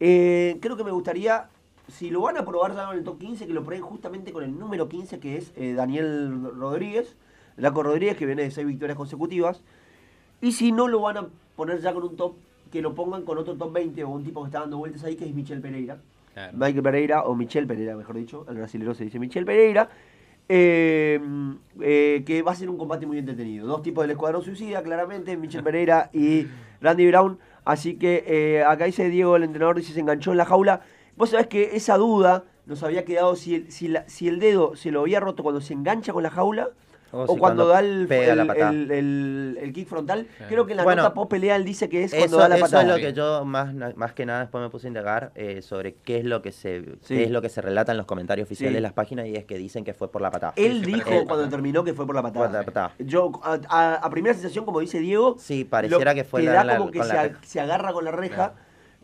[0.00, 1.48] Eh, creo que me gustaría,
[1.88, 4.42] si lo van a probar ya en el top 15, que lo prueben justamente con
[4.42, 7.16] el número 15, que es eh, Daniel Rodríguez,
[7.56, 9.62] Laco Rodríguez, que viene de 6 victorias consecutivas.
[10.40, 12.34] Y si no lo van a poner ya con un top,
[12.72, 15.16] que lo pongan con otro top 20 o un tipo que está dando vueltas ahí,
[15.16, 15.98] que es Michel Pereira.
[16.54, 19.90] Michael Pereira, o Michel Pereira, mejor dicho, el brasileño se dice Michel Pereira,
[20.52, 21.20] eh,
[21.80, 23.68] eh, que va a ser un combate muy entretenido.
[23.68, 26.48] Dos tipos del Escuadrón Suicida, claramente, Michel Pereira y
[26.80, 27.38] Randy Brown.
[27.64, 30.80] Así que eh, acá dice Diego, el entrenador, dice se enganchó en la jaula.
[31.16, 35.20] Vos sabés que esa duda nos había quedado si, si el dedo se lo había
[35.20, 36.70] roto cuando se engancha con la jaula
[37.12, 40.26] o, cuando, da el, el, kick frontal.
[40.48, 42.82] Creo que en la nota post pelea él dice que es cuando da la patada.
[42.82, 45.62] Eso es lo que yo más, más que nada después me puse a indagar eh,
[45.62, 48.74] sobre qué es lo que se es lo que se relata en los comentarios oficiales
[48.74, 50.52] de las páginas y es que dicen que fue por la patada.
[50.56, 52.94] Él dijo cuando terminó que fue por la patada.
[52.98, 57.02] Yo, a, primera sensación, como dice Diego, sí, pareciera que fue la, como que
[57.42, 58.54] se, agarra con la reja.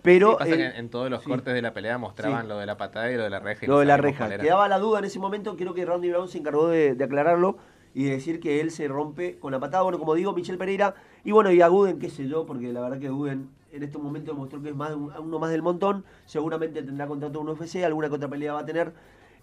[0.03, 3.25] Pero en, todos los cortes de la pelea mostraban lo de la patada y lo
[3.25, 3.67] de la reja.
[3.67, 4.29] lo de la reja.
[4.39, 7.59] Quedaba la duda en ese momento, creo que Randy Brown se encargó de, de aclararlo
[7.97, 9.83] y decir que él se rompe con la patada.
[9.83, 10.95] Bueno, como digo, Michel Pereira.
[11.25, 13.97] Y bueno, y a Guden, qué sé yo, porque la verdad que Guden en este
[13.97, 16.05] momento demostró que es más uno más del montón.
[16.27, 18.93] Seguramente tendrá contrato con UFC, alguna contrapelea va a tener.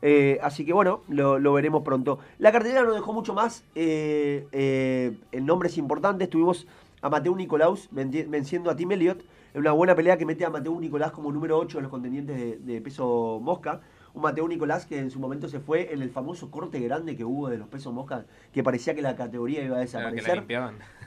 [0.04, 2.20] Eh, así que bueno, lo, veremos pronto.
[2.38, 3.64] La cartelera nos dejó mucho más.
[3.74, 6.26] Eh, eh, el nombre es importante.
[6.26, 6.68] Estuvimos
[7.02, 9.24] a Mateo Nicolaus venciendo a Tim Elliott.
[9.56, 12.64] En una buena pelea que mete a Mateo Nicolás como número 8 de los contendientes
[12.64, 13.82] de peso mosca
[14.14, 17.26] un Mateo Nicolás que en su momento se fue en el famoso corte grande que
[17.26, 20.46] hubo de los pesos mosca, que parecía que la categoría iba a desaparecer.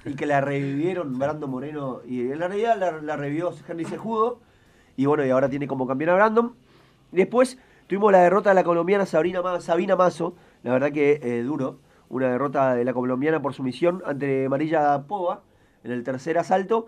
[0.05, 4.41] y que la revivieron Brandon Moreno, y en la realidad la, la revivió Henry Sejudo,
[4.97, 6.55] y bueno, y ahora tiene como campeón a Brandon.
[7.13, 11.79] Después tuvimos la derrota de la colombiana Sabrina, Sabina Mazo, la verdad que eh, duro,
[12.09, 15.43] una derrota de la colombiana por sumisión ante Marilla Pova
[15.85, 16.87] en el tercer asalto.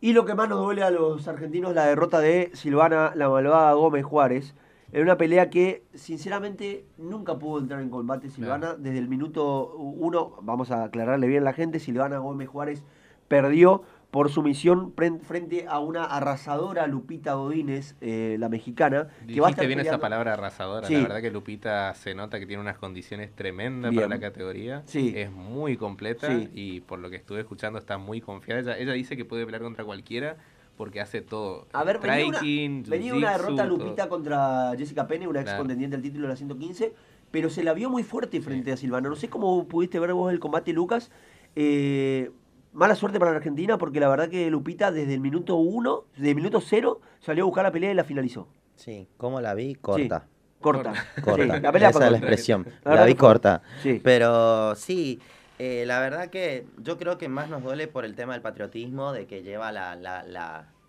[0.00, 3.72] Y lo que más nos duele a los argentinos, la derrota de Silvana La Malvada
[3.72, 4.54] Gómez Juárez,
[4.92, 8.74] en una pelea que sinceramente nunca pudo entrar en combate Silvana.
[8.74, 12.82] Desde el minuto uno, vamos a aclararle bien a la gente, Silvana Gómez Juárez
[13.28, 19.08] perdió por su misión frente a una arrasadora Lupita Godínez, eh, la mexicana.
[19.26, 20.88] que va a bien esa palabra arrasadora.
[20.88, 24.82] La verdad que Lupita se nota que tiene unas condiciones tremendas para la categoría.
[24.86, 25.12] Sí.
[25.14, 28.78] Es muy completa y por lo que estuve escuchando está muy confiada.
[28.78, 30.38] Ella, dice que puede pelear contra cualquiera
[30.78, 31.66] porque hace todo.
[31.72, 36.28] A ver, venía una, derrota Lupita contra Jessica Pene, una ex contendiente del título de
[36.28, 36.94] la 115,
[37.32, 39.08] pero se la vio muy fuerte frente a Silvana.
[39.08, 41.10] No sé cómo pudiste ver vos el combate, Lucas.
[41.56, 42.30] Eh,
[42.72, 46.30] mala suerte para la Argentina porque la verdad que Lupita desde el minuto uno, desde
[46.30, 48.46] el minuto cero, salió a buscar la pelea y la finalizó.
[48.76, 49.74] Sí, ¿cómo la vi?
[49.74, 50.28] Corta.
[50.60, 50.92] Corta.
[51.24, 51.58] Corta.
[51.58, 52.66] la pelea Esa es la expresión.
[52.84, 53.62] La, vi corta.
[53.82, 54.00] Sí.
[54.02, 55.18] Pero sí,
[55.58, 59.12] eh, la verdad que yo creo que más nos duele por el tema del patriotismo,
[59.12, 60.24] de que lleva la, la,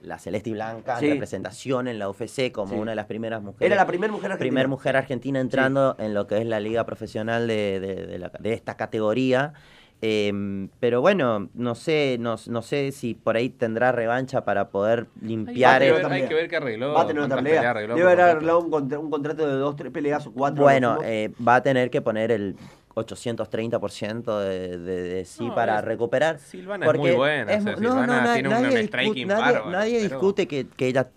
[0.01, 3.65] la, celeste y blanca en representación en la UFC como una de las primeras mujeres.
[3.65, 4.49] Era la primera mujer argentina.
[4.49, 8.77] Primer mujer argentina entrando en lo que es la liga profesional de, de, de esta
[8.77, 9.53] categoría.
[10.01, 15.07] Em, pero bueno, no sé, no, no, sé si por ahí tendrá revancha para poder
[15.21, 15.81] limpiar.
[15.81, 16.93] Hay, hay que ver qué arregló.
[16.93, 17.73] Va a tener otra pelea.
[17.73, 20.63] Debe haber arreglado un, un, contrato de dos, tres peleas o cuatro.
[20.63, 22.55] Bueno, eh, va a tener que poner el
[22.95, 26.39] 830% de, de, de sí para recuperar.
[26.39, 27.53] Silvana es muy buena.
[27.53, 31.09] Es, no, nadie, nadie, discute que, que, ella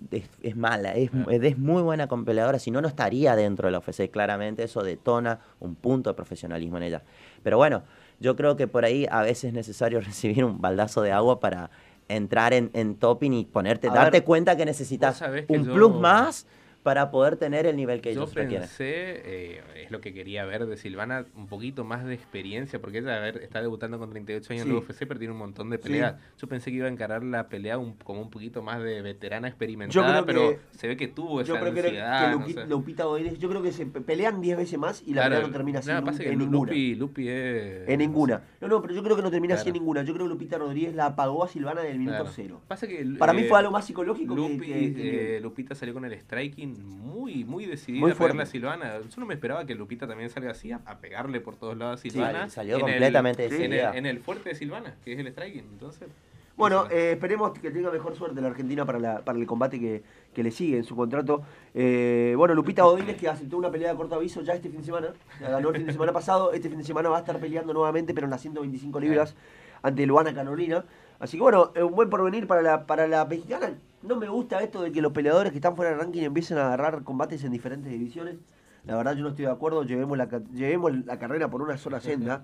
[0.43, 3.79] es, mala, es, es, muy buena con peleadora, si no, no estaría dentro de la
[3.79, 4.11] UFC.
[4.11, 7.03] Claramente eso detona un punto de profesionalismo en ella.
[7.43, 7.83] Pero bueno,
[8.21, 11.71] yo creo que por ahí a veces es necesario recibir un baldazo de agua para
[12.09, 16.47] entrar en, en topping y ponerte, darte cuenta que necesitas un plus más
[16.83, 20.67] para poder tener el nivel que ellos Yo pensé, eh, es lo que quería ver
[20.67, 24.53] de Silvana, un poquito más de experiencia, porque ella a ver, está debutando con 38
[24.53, 26.17] años en la UFC, pero tiene un montón de peleas.
[26.39, 30.25] Yo pensé que iba a encarar la pelea como un poquito más de veterana experimentada,
[30.25, 32.47] pero se ve que tuvo esa yo creo ansiedad.
[32.47, 35.51] Que, Lupita Godínez, yo creo que se pelean 10 veces más y la pelea no
[35.51, 36.73] termina así en ninguna.
[36.73, 37.89] Lupi, es...
[37.89, 38.43] En ninguna.
[38.61, 40.03] No, no, pero yo creo que no termina así en ninguna.
[40.03, 42.61] Yo creo que Lupita Rodríguez la apagó a Silvana en el minuto cero.
[42.67, 46.72] Pasa que, Para mí fue eh, algo más psicológico que, Lupita salió con el striking
[46.79, 49.01] muy muy decidida muy a a Silvana.
[49.01, 52.03] Yo no me esperaba que Lupita también salga así a, pegarle por todos lados a
[52.03, 52.49] Silvana.
[52.49, 53.97] salió completamente decidida.
[53.97, 55.65] En el, fuerte de Silvana, que es el striking.
[55.73, 56.09] Entonces.
[56.57, 60.03] Bueno, eh, esperemos que tenga mejor suerte la Argentina para, la, para el combate que,
[60.35, 61.43] que le sigue en su contrato.
[61.75, 64.85] Eh, bueno, Lupita Godínez que aceptó una pelea de corto aviso ya este fin de
[64.85, 65.09] semana.
[65.41, 66.53] ganó el fin de semana pasado.
[66.53, 69.35] Este fin de semana va a estar peleando nuevamente, pero en las 125 libras
[69.83, 70.85] ante Luana Carolina.
[71.23, 73.75] Así que bueno, un buen porvenir para la, para la mexicana.
[74.03, 76.67] No me gusta esto de que los peleadores que están fuera del ranking empiecen a
[76.67, 78.39] agarrar combates en diferentes divisiones.
[78.85, 82.01] La verdad yo no estoy de acuerdo, llevemos la, llevemos la carrera por una sola
[82.01, 82.43] senda.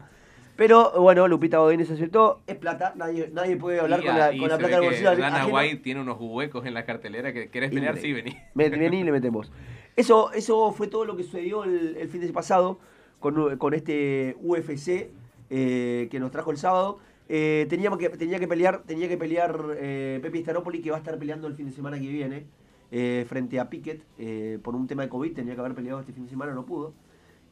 [0.54, 4.58] Pero bueno, Lupita Godínez aceptó, es plata, nadie, nadie puede hablar con la, con la
[4.58, 5.14] plata del bolsillo.
[5.16, 8.36] Lana White tiene unos huecos en la cartelera que querés pelear, sí, vení.
[8.54, 9.50] Vení y le metemos.
[9.96, 12.78] Eso, eso fue todo lo que sucedió el, fin de pasado
[13.18, 15.10] con, con este UFC
[15.50, 17.00] eh, que nos trajo el sábado.
[17.28, 21.00] Eh, teníamos que, tenía que pelear, tenía que pelear eh, Pepe Staropoli, que va a
[21.00, 22.46] estar peleando el fin de semana que viene,
[22.90, 26.12] eh, frente a Piquet, eh, por un tema de COVID, tenía que haber peleado este
[26.12, 26.94] fin de semana, no pudo.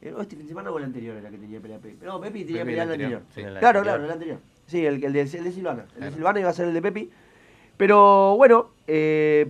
[0.01, 2.05] este fin de semana o el anterior era que tenía que pelear Pepe.
[2.05, 3.21] No, Pepe tenía que pelear el anterior.
[3.59, 4.39] claro, claro, el anterior.
[4.65, 5.85] Sí, el, el, de, el de Silvana.
[5.95, 7.09] El de Silvana iba a ser el de Pepe.
[7.77, 8.71] Pero bueno,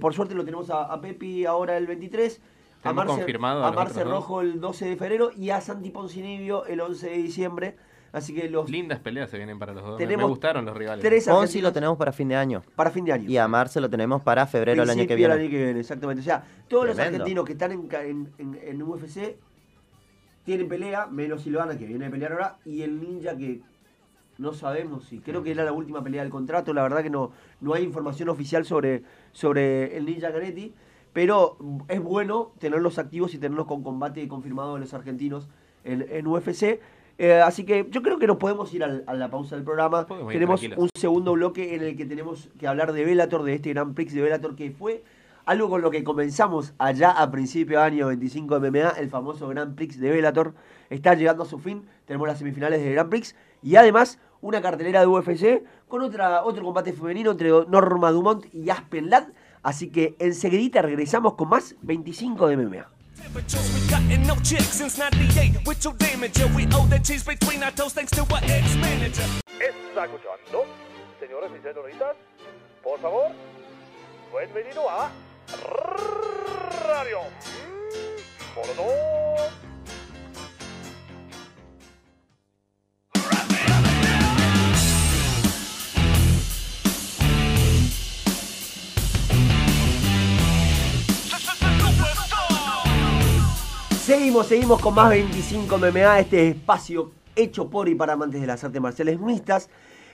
[0.02, 2.42] por suerte lo tenemos a, a Pepi ahora el 23.
[2.84, 6.82] A Marce, confirmado a Marce Rojo el 12 de febrero y a Santi Poncinibio el
[6.82, 7.76] 11 de diciembre.
[8.18, 8.70] Así que los.
[8.70, 10.00] Lindas peleas se vienen para los dos.
[10.00, 11.04] Me gustaron los rivales.
[11.04, 11.28] Tres
[11.62, 12.64] lo tenemos para fin de año.
[12.76, 13.30] Para fin de año.
[13.30, 15.34] Y a Marce lo tenemos para febrero del año que viene.
[15.34, 16.22] el año que viene, exactamente.
[16.22, 19.38] O sea, todos los argentinos que están en, en, en, UFC
[20.44, 23.62] tienen pelea, menos Silvana que viene a pelear ahora, y el ninja que
[24.38, 25.20] no sabemos si.
[25.20, 26.74] Creo que era la última pelea del contrato.
[26.74, 30.74] La verdad que no, no hay información oficial sobre, sobre el ninja Ganetti.
[31.14, 35.48] Pero es bueno tenerlos activos y tenerlos con combate confirmado de los argentinos
[35.84, 36.80] en, en UFC.
[37.20, 40.06] Eh, así que yo creo que nos podemos ir a la pausa del programa.
[40.30, 43.96] tenemos un segundo bloque en el que tenemos que hablar de Velator, de este Grand
[43.96, 45.04] Prix de Velator, que fue
[45.46, 49.48] algo con lo que comenzamos allá a principio de año 25 de MMA, el famoso
[49.48, 50.54] Grand Prix de Velator.
[50.90, 55.00] Está llegando a su fin, tenemos las semifinales de Grand Prix y además una cartelera
[55.00, 59.30] de UFC con otra, otro combate femenino entre Norma Dumont y Aspen Ladd.
[59.64, 62.97] Así que enseguidita regresamos con más 25 de MMA.
[63.34, 66.38] But jokes we cutting no chicks since 98 with two damage.
[66.40, 69.24] Yeah, we owe that cheese between our toes thanks to our ex manager.
[69.60, 70.66] Está escuchando,
[71.20, 72.16] Señores y señoritas,
[72.84, 73.32] por favor,
[74.32, 75.10] bienvenido a
[76.88, 79.77] Radio Mmm.
[94.08, 98.64] Seguimos, seguimos con más 25 MMA, este espacio hecho por y para amantes de las
[98.64, 99.70] artes marciales mixtas.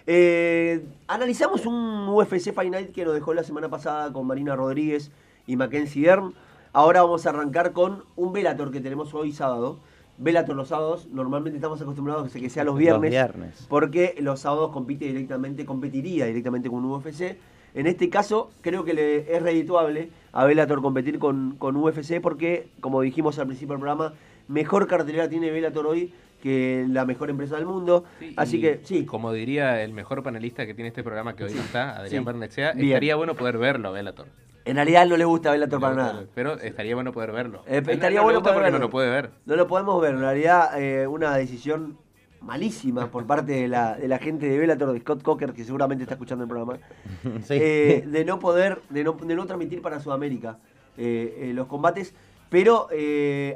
[0.07, 5.11] Eh, analizamos un UFC Fight Night que nos dejó la semana pasada con Marina Rodríguez
[5.45, 6.33] y Mackenzie Dern.
[6.73, 9.77] Ahora vamos a arrancar con un Velator que tenemos hoy sábado.
[10.17, 13.67] Velator los sábados, normalmente estamos acostumbrados a que sea los viernes, viernes.
[13.69, 17.37] porque los sábados compite directamente, competiría directamente con UFC.
[17.75, 22.67] En este caso, creo que le es redituable a Velator competir con, con UFC porque,
[22.81, 24.13] como dijimos al principio del programa,
[24.47, 28.03] mejor cartelera tiene Velator hoy que la mejor empresa del mundo.
[28.19, 31.53] Sí, Así que, sí, Como diría el mejor panelista que tiene este programa que hoy
[31.53, 32.25] no está, Adrián Sí.
[32.25, 34.27] Bernechea, estaría bueno poder verlo, Velator.
[34.65, 36.23] en realidad no le gusta Velator para nada.
[36.35, 37.63] Pero estaría bueno poder verlo.
[37.65, 38.87] Eh, A no- estaría no le bueno gusta poder porque no verlo.
[38.87, 39.29] lo puede ver.
[39.45, 41.97] No lo podemos ver, en realidad eh, una decisión
[42.43, 46.03] malísima por parte de la, de la gente de Bellator, de Scott Cocker, que seguramente
[46.03, 46.77] está escuchando el programa,
[47.43, 47.53] Sí.
[47.59, 50.57] eh, de no poder, de no, de no transmitir para Sudamérica
[50.97, 52.13] eh, eh, los combates.
[52.49, 52.87] Pero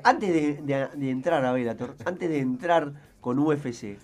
[0.03, 3.97] antes de, de- de entrar a Bellator, antes de entrar con UFC,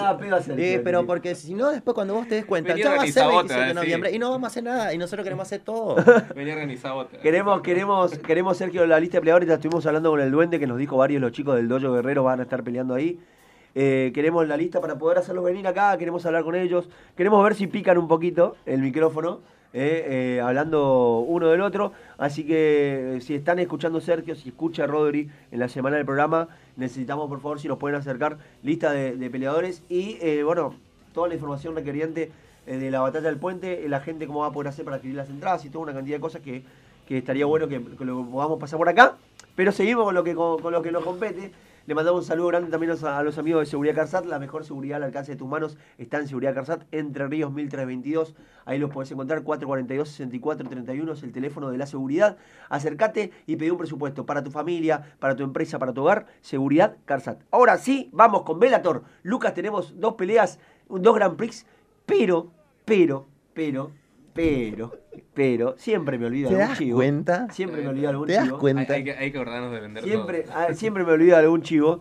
[0.57, 3.23] Eh, pero porque si no, después cuando vos te des cuenta, ya va a ser
[3.25, 4.93] organizado, 27 te va a de noviembre y no vamos a hacer nada.
[4.93, 5.95] Y nosotros queremos hacer todo.
[6.35, 7.19] Venía organizado otra.
[7.19, 9.47] Queremos, queremos, queremos, Sergio, la lista de peleadores.
[9.47, 11.93] Ya estuvimos hablando con el duende que nos dijo varios de los chicos del Dojo
[11.93, 13.19] Guerrero van a estar peleando ahí.
[13.79, 17.53] Eh, queremos la lista para poder hacerlos venir acá, queremos hablar con ellos, queremos ver
[17.53, 21.91] si pican un poquito el micrófono, eh, eh, hablando uno del otro.
[22.17, 26.47] Así que eh, si están escuchando Sergio, si escucha Rodri en la semana del programa,
[26.75, 30.73] necesitamos por favor si nos pueden acercar lista de, peleadores y eh, bueno,
[31.13, 32.31] toda la información requeriente
[32.65, 35.29] de la batalla del puente, la gente cómo va a poder hacer para adquirir las
[35.29, 36.63] entradas y toda una cantidad de cosas que,
[37.07, 39.17] que estaría bueno que, que lo podamos pasar por acá.
[39.55, 41.51] Pero seguimos con lo que, con, con lo que nos compete.
[41.87, 44.25] Le mandamos un saludo grande también a los, amigos de Seguridad Carsat.
[44.25, 48.35] La mejor seguridad al alcance de tus manos está en Seguridad Carsat, Entre Ríos 1322.
[48.65, 52.35] Ahí los podés encontrar, 442-6431 es el teléfono de la seguridad.
[52.67, 56.25] Acércate y pedí un presupuesto para tu familia, para tu empresa, para tu hogar.
[56.41, 57.41] Seguridad Carsat.
[57.51, 59.03] Ahora sí, vamos con Velator.
[59.23, 61.65] Lucas, tenemos dos peleas, dos Grand Prix,
[62.05, 62.51] pero,
[62.83, 63.91] pero, pero,
[64.37, 64.91] pero,
[65.33, 66.97] pero, siempre me olvido ¿Te algún das chivo.
[66.97, 67.47] cuenta?
[67.51, 68.55] Siempre me olvido algún ¿Te das chivo.
[68.55, 68.93] Hay, cuenta?
[68.93, 70.53] hay que, hay que acordarnos de vender Siempre, todo.
[70.55, 71.99] ah, siempre me olvido de algún chivo.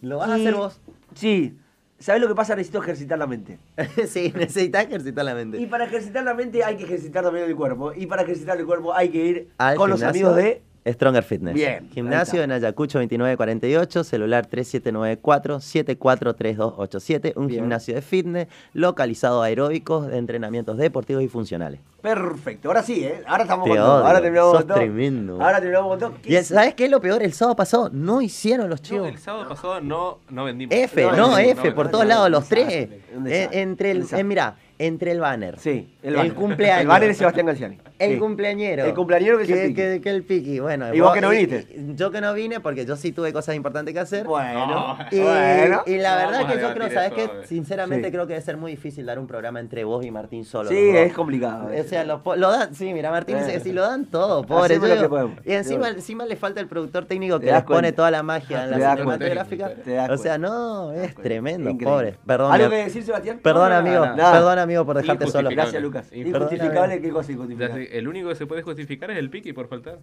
[0.00, 0.80] ¿Lo vas a Y- hacer vos?
[1.14, 1.58] Sí.
[1.98, 2.56] ¿Sabes lo que pasa?
[2.56, 3.58] Necesito ejercitar la mente.
[4.06, 5.58] sí, necesitas ejercitar la mente.
[5.60, 7.92] Y para ejercitar la mente hay que ejercitar también el cuerpo.
[7.94, 10.28] Y para ejercitar el cuerpo hay que ir ¿Al con los gimnasio?
[10.28, 11.54] amigos de Stronger Fitness.
[11.54, 17.32] Bien, Gimnasio en Ayacucho 2948, celular 3794-743287.
[17.36, 17.60] Un Bien.
[17.62, 21.80] gimnasio de fitness localizado a aeróbicos, de entrenamientos deportivos y funcionales.
[22.00, 23.22] Perfecto, ahora sí, ¿eh?
[23.26, 24.06] Ahora estamos Te con todo.
[24.06, 24.78] Ahora terminamos sos con todo.
[24.78, 25.34] tremendo.
[25.34, 26.14] Ahora terminamos con todo.
[26.22, 26.46] ¿Qué Y es?
[26.48, 27.22] ¿sabes qué es lo peor?
[27.22, 29.08] El sábado pasado no hicieron los No, chivos.
[29.08, 30.74] el sábado pasado no, no vendimos.
[30.74, 32.88] F, No, F, no, por no, todos no, lados, los tres.
[33.26, 35.58] Eh, entre el, eh, mira, entre el banner.
[35.58, 36.34] Sí, el, El banner.
[36.34, 36.80] cumpleaños.
[36.82, 37.78] El banner es Sebastián Galciani.
[38.00, 38.18] El Sí.
[38.18, 38.84] cumpleañero.
[38.86, 39.74] El cumpleañero que que, Piqui.
[39.74, 40.58] que- que el piqui.
[40.58, 41.66] Bueno, ¿Y vos que no viniste?
[41.70, 44.26] y- yo que no vine porque yo sí tuve cosas importantes que hacer.
[44.26, 44.98] Bueno, No.
[45.10, 45.82] Y, bueno.
[45.86, 47.30] y la verdad vamos que yo creo, ¿sabes qué?
[47.46, 48.12] Sinceramente Sí.
[48.12, 50.70] creo que debe ser muy difícil dar un programa entre vos y Martín solo.
[50.70, 51.68] Sí, es complicado.
[51.78, 53.54] O sea, lo, lo dan, sí, mira, Martín dice Eh.
[53.54, 54.76] que sí lo dan todo, pobre.
[54.76, 55.46] Hacemos yo lo digo, que podemos.
[55.46, 58.64] y encima, Yo- encima le falta el productor técnico que les pone toda la magia
[58.64, 59.72] en la cinematográfica.
[60.10, 62.16] O sea, no, es tremendo, pobre.
[62.26, 63.40] Perdón, ¿Algo que decir, Sebastián?
[63.42, 65.50] perdón, amigo, perdón, amigo, por dejarte solo.
[65.50, 66.06] Gracias, Lucas.
[66.12, 67.00] Injustificable.
[67.00, 67.89] ¿qué cosa injustificable?
[67.90, 69.98] El único que se puede justificar es el piqui por faltar.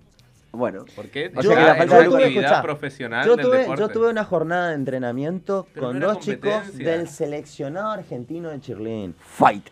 [0.52, 3.82] Bueno, Porque O Yo, sea que la falta de actividad profesional yo tuve, deporte.
[3.82, 8.60] yo tuve una jornada de entrenamiento Pero con no dos chicos del seleccionado argentino de
[8.62, 9.14] Chirlín.
[9.20, 9.68] fight.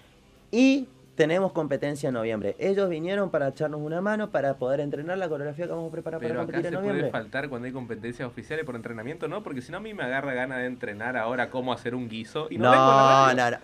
[0.51, 2.57] Y tenemos competencia en noviembre.
[2.59, 6.19] Ellos vinieron para echarnos una mano para poder entrenar la coreografía que vamos a preparar
[6.19, 7.11] Pero para acá competir se en puede noviembre.
[7.11, 9.43] faltar cuando hay competencias oficiales por entrenamiento, ¿no?
[9.43, 12.47] Porque si no a mí me agarra gana de entrenar ahora cómo hacer un guiso
[12.51, 13.43] y no, No, la radio.
[13.43, 13.57] no, no.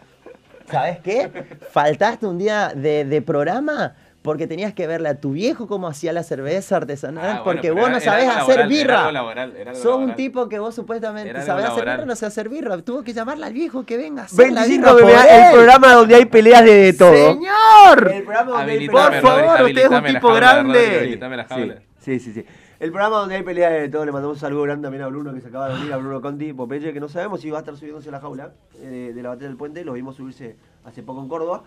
[0.71, 1.29] ¿Sabes qué?
[1.71, 6.13] Faltaste un día de, de programa porque tenías que verle a tu viejo cómo hacía
[6.13, 8.99] la cerveza artesanal, Ah, bueno, porque vos era- no sabés hacer Era birra.
[8.99, 12.25] algo laboral, era algo Sos un tipo que vos supuestamente sabés hacer birra, no sé
[12.27, 12.77] hacer birra.
[12.81, 15.45] Tuvo que llamarle al viejo que venga a hacer la 25 birra por MMA, el
[15.47, 15.51] él.
[15.53, 17.13] programa donde hay peleas de todo.
[17.13, 18.11] ¡Señor!
[18.13, 20.37] El programa donde hay peleas Por favor, Rodri, usted es un la tipo jaula de
[20.39, 21.17] grande.
[21.37, 21.75] La Sí, jaula.
[21.99, 22.45] sí, sí, sí.
[22.79, 25.33] El programa donde hay pelea de todo, le mandamos un saludo grande también a Bruno
[25.35, 27.61] que se acaba de venir, a Bruno Conti, Popeye, que no sabemos si va a
[27.61, 31.03] estar subiéndose a la jaula eh, de la batalla del puente, lo vimos subirse hace
[31.03, 31.63] poco en Córdoba.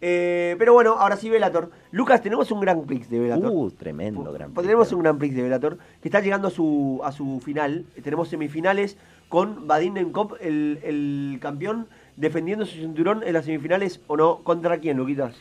[0.00, 1.70] Eh, pero bueno, ahora sí, Velator.
[1.90, 3.50] Lucas, tenemos un Grand Prix de Velator.
[3.50, 7.12] Uh, tremendo, gran Tenemos un Grand Prix de Velator que está llegando a su, a
[7.12, 7.84] su final.
[8.02, 8.96] Tenemos semifinales
[9.28, 14.38] con Vadim el, el campeón, defendiendo su cinturón en las semifinales o no.
[14.44, 15.34] ¿Contra quién, Luquitas?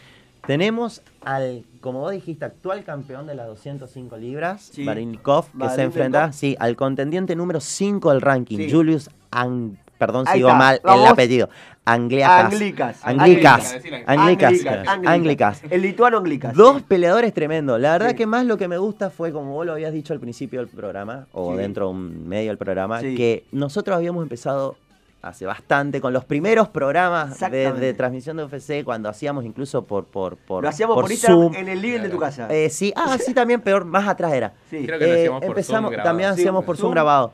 [0.45, 4.85] Tenemos al, como vos dijiste, actual campeón de las 205 libras, Sí.
[4.85, 8.71] Que se enfrenta, sí, al contendiente número 5 del ranking, Sí.
[8.71, 11.49] Julius Ang, perdón, sigo está, mal el apellido,
[11.85, 12.53] Angliacas.
[12.53, 12.99] Anglicas.
[13.03, 13.73] Anglicas.
[13.73, 14.05] Anglicas.
[14.07, 15.05] Anglicas.
[15.05, 15.61] Anglicas.
[15.69, 16.53] El lituano Anglicas.
[16.55, 17.79] Dos peleadores tremendos.
[17.79, 18.15] La verdad Sí.
[18.15, 20.69] que más lo que me gusta fue, como vos lo habías dicho al principio del
[20.69, 21.57] programa, o Sí.
[21.57, 23.15] dentro de un medio del programa, Sí.
[23.15, 24.77] que nosotros habíamos empezado
[25.21, 30.35] hace bastante con los primeros programas de, transmisión de UFC, cuando hacíamos incluso por, por,
[30.35, 31.55] por, Lo hacíamos por, por Instagram Zoom.
[31.55, 32.47] en el living de tu casa.
[32.49, 34.53] Eh, sí, ah, sí, también peor, más atrás era.
[34.69, 34.85] sí.
[34.85, 36.09] Creo que lo Eh, hacíamos por empezamos, Zoom grabado.
[36.09, 36.91] también Sí, hacíamos por Zoom, Zoom.
[36.93, 37.33] grabado.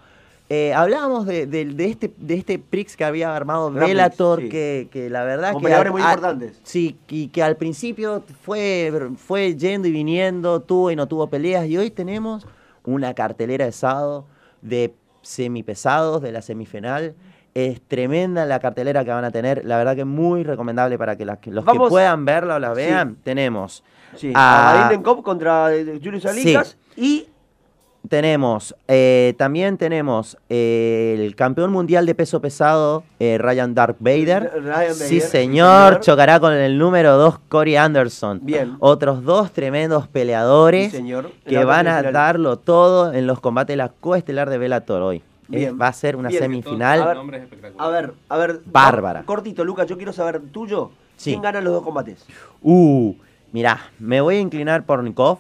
[0.52, 4.48] Eh, hablábamos de, de- de este, de este Prix que había armado Gran Velator, Prix,
[4.50, 4.52] sí.
[4.52, 5.72] que, que la verdad Con que...
[5.74, 6.60] a- muy a- importantes.
[6.64, 11.68] Sí, y que al principio fue, fue yendo y viniendo, tuvo y no tuvo peleas,
[11.68, 12.48] y hoy tenemos
[12.84, 14.26] una cartelera de sábado
[14.64, 17.14] de semipesados de la semifinal.
[17.54, 21.26] Es tremenda la cartelera que van a tener, la verdad que muy recomendable para que,
[21.26, 22.76] las- los Vamos- que puedan verla o la Sí.
[22.76, 23.18] vean.
[23.24, 23.84] Tenemos
[24.16, 27.28] Sí, a Vadim Nenkov contra eh, Julius Alicas y
[28.10, 34.52] Tenemos, eh, también tenemos eh, el campeón mundial de peso pesado, eh, Ryan Dark Vader.
[34.64, 36.00] Ryan Sí, señor, señor.
[36.02, 38.40] chocará con el número 2, Corey Anderson.
[38.42, 38.78] Bien.
[38.80, 41.30] Otros dos tremendos peleadores Sí, señor.
[41.46, 45.22] Que van a darlo todo en los combates de la coestelar de Bellator hoy.
[45.48, 45.70] Bien.
[45.70, 46.42] Eh, va a ser una Bien.
[46.42, 47.02] semifinal.
[47.04, 47.18] A ver.
[47.78, 48.60] A ver, a ver.
[48.66, 49.22] Bárbara.
[49.24, 50.90] Cortito, Lucas, yo quiero saber tuyo.
[51.16, 51.32] Sí.
[51.32, 52.26] ¿Quién gana los dos combates?
[52.64, 53.14] Uh,
[53.52, 55.38] mirá, me voy a inclinar por Nikov.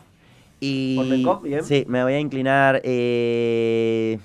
[0.59, 1.41] Y, ¿Por Nenkov?
[1.43, 1.63] Bien.
[1.63, 2.81] Sí, me voy a inclinar.
[2.83, 4.19] Eh,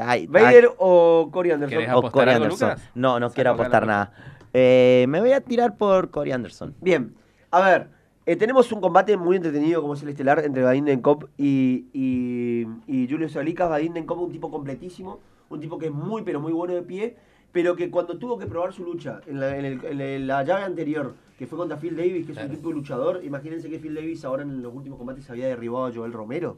[0.00, 1.78] ay, ¿Vader o Corey Anderson?
[1.78, 2.68] ¿Querés o apostar Corey algo, Anderson.
[2.70, 2.90] Lucas?
[2.94, 4.12] No, no quiero apostar nada.
[4.52, 6.74] Eh, me voy a tirar por Corey Anderson.
[6.80, 7.14] Bien,
[7.50, 7.88] a ver,
[8.24, 12.66] eh, tenemos un combate muy entretenido como es el estelar entre Vadim Nenkov y, y,
[12.86, 13.68] y Julius Alicas.
[13.68, 17.16] Vadim Nenkov un tipo completísimo, un tipo que es muy pero muy bueno de pie,
[17.52, 20.64] pero que cuando tuvo que probar su lucha en la, en el- en la llave
[20.64, 22.50] anterior, que fue contra Phil Davis, que es Claro.
[22.50, 25.86] un tipo de luchador, imagínense que Phil Davis ahora en los últimos combates había derribado
[25.86, 26.56] a Joel Romero.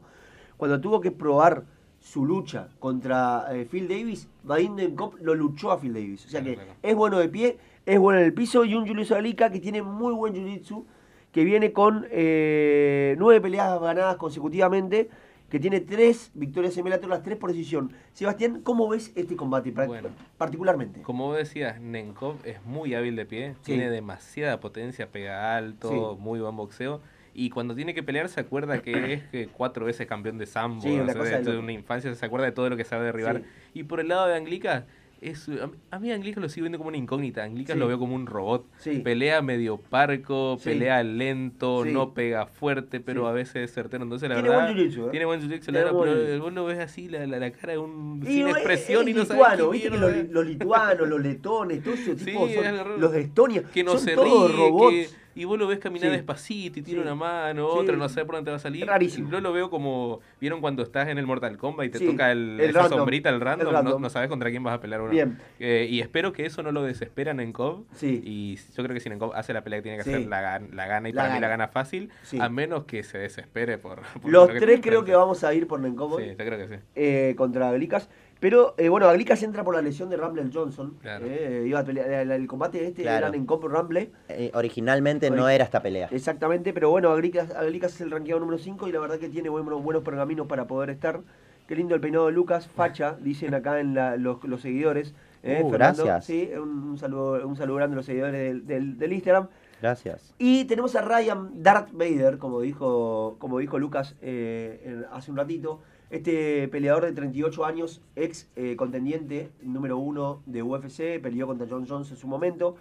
[0.57, 1.63] Cuando tuvo que probar
[1.99, 6.25] su lucha contra eh, Phil Davis, Vadim Nenkov lo luchó a Phil Davis.
[6.25, 6.79] O sea que Claro, claro.
[6.81, 9.81] es bueno de pie, es bueno en el piso y un Julius Alica que tiene
[9.81, 10.85] muy buen jiu-jitsu,
[11.33, 15.09] que viene con eh, nueve peleas ganadas consecutivamente,
[15.49, 16.77] que tiene tres victorias
[17.09, 17.91] las tres por decisión.
[18.13, 20.09] Sebastián, ¿cómo ves este combate Bueno.
[20.37, 21.01] particularmente?
[21.01, 23.73] Como decías, Nenkov es muy hábil de pie, Sí.
[23.73, 26.21] tiene demasiada potencia, pega alto, Sí.
[26.21, 27.01] muy buen boxeo.
[27.33, 30.81] Y cuando tiene que pelear se acuerda que es que cuatro veces campeón de sambo,
[30.81, 33.43] Sí, o sea, de una infancia, se acuerda de todo lo que sabe derribar.
[33.73, 34.85] Y por el lado de Anglica,
[35.21, 35.49] es,
[35.91, 37.43] a mí a Anglicas lo sigo viendo como una incógnita.
[37.43, 37.79] Anglicas Sí.
[37.79, 38.65] lo veo como un robot.
[38.77, 38.99] Sí.
[38.99, 40.69] Pelea medio parco, Sí.
[40.69, 44.03] pelea lento, no pega fuerte, pero a veces es certero.
[44.03, 44.65] Entonces, la Tiene verdad.
[44.73, 45.11] buen jiu-jitsu, ¿eh?
[45.11, 46.41] Tiene buen jiu-jitsu, Tiene la verdad, buen pero jiu-jitsu.
[46.41, 48.21] vos lo ves así, la, la, la cara de un.
[48.23, 51.83] Y sin es- expresión es y no lituano, viste que los, los lituanos, los letones,
[51.83, 54.93] todos esos tipos son- los de Estonia, que no son se todos ríe, robots.
[54.95, 56.15] que- y vos lo ves caminar Sí.
[56.17, 56.97] despacito y Sí.
[56.97, 58.85] una mano, otra, no sé por dónde va a salir.
[58.85, 59.29] Rarísimo.
[59.31, 62.59] Yo lo veo como, ¿vieron cuando estás en el Mortal Kombat y te toca el,
[62.59, 64.01] el esa random, sombrita, el random, el no- random.
[64.01, 65.11] No, sabes contra quién vas a pelear uno.
[65.11, 65.37] Bien.
[65.59, 67.85] Eh, y espero que eso no lo desesperan en COV.
[67.93, 68.21] Sí.
[68.23, 70.59] Y yo creo que si en COV hace la pelea que tiene que hacer, la,
[70.59, 71.63] la gana y La para mí la gana.
[71.63, 72.37] gana fácil, Sí.
[72.39, 74.01] a menos que se desespere por...
[74.21, 76.67] por Los que tres creo que vamos a ir por Nenkomo Sí, yo creo que
[76.67, 76.81] sí.
[76.95, 78.09] eh, contra Glicas.
[78.39, 80.95] Pero eh, bueno, Glicas entra por la lesión de Rumble Johnson.
[81.01, 81.25] Claro.
[81.27, 83.17] eh, iba a pelear, el, el combate este Claro.
[83.27, 84.11] era Nenkomo Rumble.
[84.29, 86.07] Eh, originalmente no Ori- era esta pelea.
[86.11, 89.49] Exactamente, pero bueno, Aglicas, Aglicas es el ranqueado número 5 y la verdad que tiene
[89.49, 91.19] buenos, buenos pergaminos para poder estar.
[91.67, 95.13] Qué lindo el peinado de Lucas, facha, dicen acá en la- los, los seguidores.
[95.43, 96.05] eh, Uh, Fernando.
[96.05, 96.25] gracias.
[96.25, 99.47] Sí, un, un saludo, un saludo grande a los seguidores del, del- del Instagram.
[99.81, 100.33] Gracias.
[100.37, 105.37] Y tenemos a Ryan Darth Vader, como dijo, como dijo Lucas eh, en- hace un
[105.37, 105.81] ratito.
[106.09, 111.85] Este peleador de 38 años, ex eh, contendiente número uno de UFC, peleó contra John
[111.87, 112.75] Jones en su momento.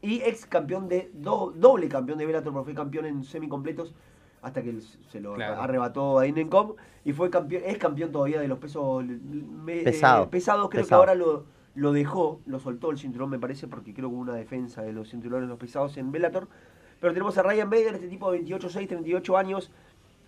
[0.00, 3.94] Y ex campeón de, do- doble campeón de Bellator, porque fue campeón en semicompletos
[4.40, 5.60] hasta que se lo Claro.
[5.60, 6.72] arrebató a Inencom.
[7.04, 10.24] Y fue campeón, es campeón todavía de los pesos me- Pesado.
[10.24, 10.68] eh, pesados.
[10.70, 11.44] Creo que ahora lo,
[11.74, 14.92] lo dejó, lo soltó el cinturón, me parece, porque creo que hubo una defensa de
[14.92, 16.48] los cinturones los pesados en Bellator.
[17.00, 19.70] Pero tenemos a Ryan Bader, este tipo de 28, 6, 38 años,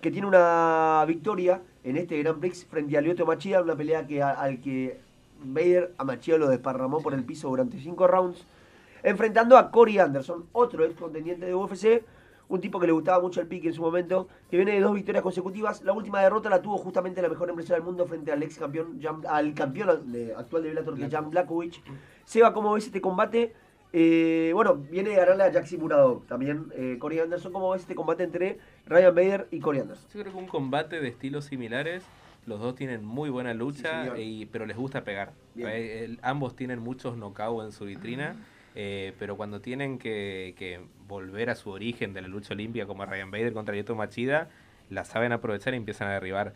[0.01, 4.22] que tiene una victoria en este Grand Prix frente a Lyoto Machida, una pelea que
[4.22, 4.99] a- al que
[5.43, 8.45] Bader a Machida lo desparramó por el piso durante 5 rounds,
[9.03, 12.03] enfrentando a Corey Anderson, otro ex contendiente de UFC,
[12.49, 14.95] un tipo que le gustaba mucho el pique en su momento, que viene de dos
[14.95, 15.82] victorias consecutivas.
[15.82, 19.01] La última derrota la tuvo justamente la mejor empresa del mundo frente al ex campeón,
[19.28, 19.89] al campeón
[20.37, 21.80] actual de Bellator, que es Jan Blakowicz.
[22.24, 23.53] Seba, ¿cómo ves este combate?
[23.97, 26.66] Eh, bueno, viene de ganarle a Jaxi Murado también.
[26.74, 30.09] Eh, Corey Anderson, ¿cómo ves este combate entre Ryan Bader y Corey Anderson?
[30.12, 32.03] Yo creo que un combate de estilos similares.
[32.45, 35.32] Los dos tienen muy buena lucha, Sí, y, pero les gusta pegar.
[35.57, 38.34] Eh, ambos tienen muchos knockouts en su vitrina,
[38.74, 43.07] eh, pero cuando tienen que, que volver a su origen de la lucha olimpia, como
[43.07, 44.49] Ryan Bader contra Lyoto Machida,
[44.90, 46.53] la saben aprovechar y empiezan a derribar.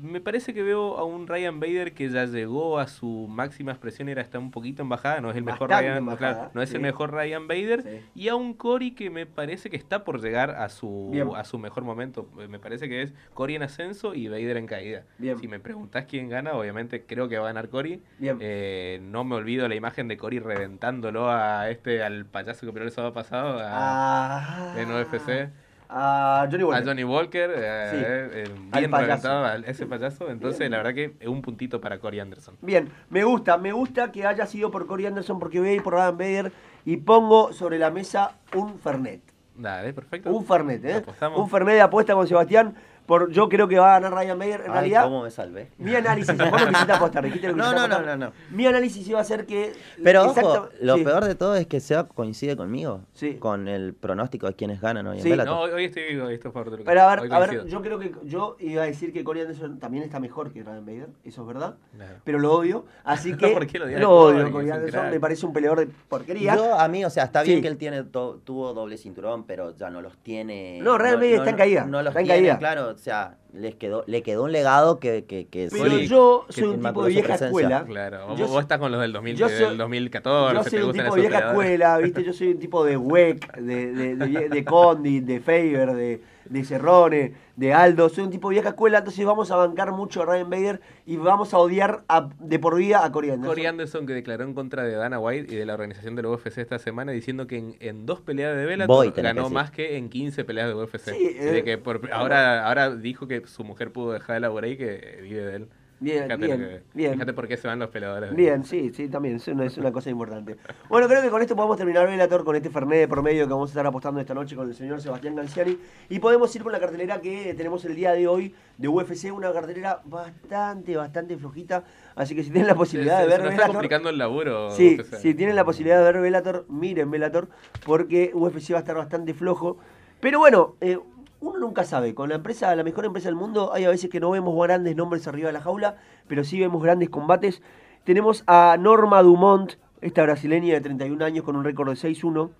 [0.00, 4.08] Me parece que veo a un Ryan Bader que ya llegó a su máxima expresión
[4.08, 5.20] y ahora está un poquito en bajada.
[5.20, 7.82] No es el mejor Ryan, en bajada, claro, no es el mejor Ryan Bader.
[7.82, 8.00] Sí.
[8.14, 11.28] Y a un Cory que me parece que está por llegar a su, Bien.
[11.36, 12.28] a su mejor momento.
[12.40, 15.04] Eh, Me parece que es Cory en ascenso y Vader en caída.
[15.18, 15.38] Bien.
[15.38, 18.02] Si me preguntás quién gana, obviamente creo que va a ganar Cory.
[18.20, 22.86] Eh, no me olvido la imagen de Cory reventándolo a este, al payaso que peleó
[22.86, 25.50] el sábado pasado, a, Ah, en UFC.
[25.94, 26.82] A Johnny Walker.
[26.82, 27.96] A Johnny Walker, eh, Sí.
[28.00, 29.28] eh, Al bien payaso.
[29.30, 30.30] a ese payaso.
[30.30, 30.70] Entonces, Bien.
[30.72, 32.56] la verdad que es un puntito para Cory Anderson.
[32.62, 35.82] Bien, me gusta, me gusta que haya sido por Corey Anderson porque voy a ir
[35.82, 36.52] por Ryan Bader
[36.86, 39.20] y pongo sobre la mesa un Fernet.
[39.54, 40.30] Dale, perfecto.
[40.30, 40.94] Un Fernet, ¿eh?
[40.94, 41.38] Apostamos.
[41.38, 42.74] Un Fernet de apuesta con Sebastián.
[43.06, 44.60] Por, yo creo que va a ganar Ryan Bader.
[44.60, 45.70] En Ay, realidad, ¿cómo me salvé?
[45.78, 48.32] mi análisis, vos no quisiste apostar, dijiste que No, no, no, no, no.
[48.50, 49.72] Mi análisis iba a ser que.
[50.02, 51.04] Pero ojo, lo sí.
[51.04, 53.00] peor de todo es que Seba coincide conmigo.
[53.12, 53.34] Sí.
[53.34, 55.30] Con el pronóstico de quienes ganan hoy en Sí.
[55.30, 55.54] Bellator.
[55.70, 56.86] No, hoy, estoy, hoy estoy favor de Lucas.
[56.94, 59.78] Pero a ver, a ver, yo creo que yo iba a decir que Corey Anderson
[59.78, 61.74] también está mejor que Ryan Bader, eso es verdad.
[61.96, 62.18] Claro.
[62.24, 65.44] Pero lo odio, así No, que ¿por qué lo lo odio, Corey, Anderson, me parece
[65.46, 66.54] un peleador de porquería.
[66.56, 67.62] Yo, a mí, o sea, está bien Sí.
[67.62, 70.78] que él tiene to- tuvo doble cinturón, pero ya no los tiene.
[70.82, 72.58] No, realmente está en caída, No, los está en tiene, caída.
[72.58, 76.64] claro, o sea, les quedó, le quedó un legado que, que, que Pero yo soy
[76.64, 77.84] un tipo de vieja escuela.
[77.84, 80.54] Claro, vos, Yo vos estás con los del, 2000, yo soy- del 2014.
[80.56, 82.24] Yo te soy un tipo de vieja escuela, ¿viste?
[82.24, 86.64] Yo soy un tipo de Weck, de, de, de, de Condit, de Faber, de, de
[86.64, 88.08] Cerrone, de Aldo.
[88.08, 91.16] Soy un tipo de vieja escuela, entonces vamos a bancar mucho a Ryan Bader y
[91.16, 93.50] vamos a odiar a- de por vida a Corey Anderson.
[93.50, 96.28] Corey Anderson que declaró en contra de Dana White y de la organización de la
[96.30, 99.96] UFC esta semana diciendo que en, en dos peleas de Bellator que ganó más que
[99.96, 101.10] en 15 peleas de UFC.
[101.10, 104.40] Sí, Y de eh, que por- ahora, ahora dijo que su mujer pudo dejar de
[104.40, 105.68] laburar y que vive de él.
[106.02, 107.12] Bien, Fíjate, bien, lo que- bien.
[107.12, 108.30] fíjate por qué se van los peleadores.
[108.30, 110.56] de- Bien, sí, sí, también, es una, es una cosa importante.
[110.88, 113.70] Bueno, creo que con esto podemos terminar Velator con este Fernet de promedio que vamos
[113.70, 115.78] a estar apostando esta noche con el señor Sebastián Ganciani.
[116.08, 119.52] Y podemos ir con la cartelera que tenemos el día de hoy de UFC, una
[119.52, 121.84] cartelera bastante, bastante flojita.
[122.16, 124.18] Así que si tienen la Se, posibilidad se- de se ver nos está complicando el
[124.18, 124.70] laburo.
[124.72, 125.16] Sí, UFC.
[125.18, 127.48] si tienen la posibilidad de ver Velator, miren Velator,
[127.86, 129.78] porque UFC va a estar bastante flojo.
[130.20, 130.98] Pero bueno, eh,
[131.42, 132.14] uno nunca sabe.
[132.14, 134.96] Con la empresa, la mejor empresa del mundo, hay a veces que no vemos grandes
[134.96, 135.96] nombres arriba de la jaula,
[136.28, 137.62] pero sí vemos grandes combates.
[138.04, 142.50] Tenemos a Norma Dumont, esta brasileña de 31 años con un récord de 6-1.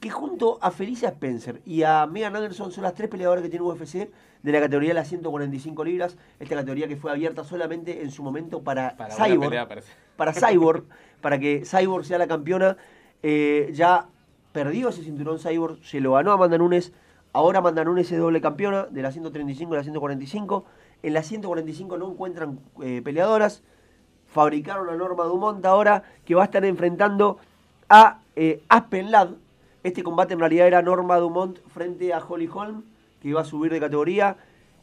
[0.00, 3.66] que junto a Felicia Spencer y a Megan Anderson son las tres peleadoras que tiene
[3.66, 4.08] UFC
[4.42, 8.22] de la categoría de las 145 libras, esta categoría que fue abierta solamente en su
[8.22, 9.68] momento para, Cyborg, pelea,
[10.16, 10.84] para Cyborg,
[11.20, 12.78] para que Cyborg sea la campeona.
[13.22, 14.08] Eh, ya
[14.52, 16.94] perdió ese cinturón Cyborg, se lo ganó a Amanda Nunes.
[17.32, 20.64] Ahora Amanda Nunes es doble campeona de la 135 y la 145.
[21.02, 23.62] En la 145 no encuentran eh, peleadoras.
[24.26, 27.38] Fabricaron a Norma Dumont ahora que va a estar enfrentando
[27.88, 29.34] a eh, Aspen Ladd.
[29.84, 32.82] Este combate en realidad era Norma Dumont frente a Holly Holm,
[33.20, 34.36] que iba a subir de categoría.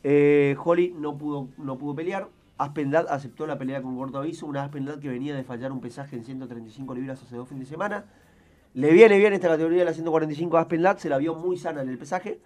[0.04, 2.30] Eh, Holly no pudo, no pudo pelear.
[2.58, 4.46] Aspen Ladd aceptó la pelea con corto aviso.
[4.46, 7.68] Una Aspen Ladd que venía de fallar un pesaje en 135 libras hace dos fines
[7.68, 8.06] de semana.
[8.78, 10.98] Le viene bien esta categoría de la 145 a Aspen Ladd.
[11.00, 12.38] Se la vio muy sana en el pesaje.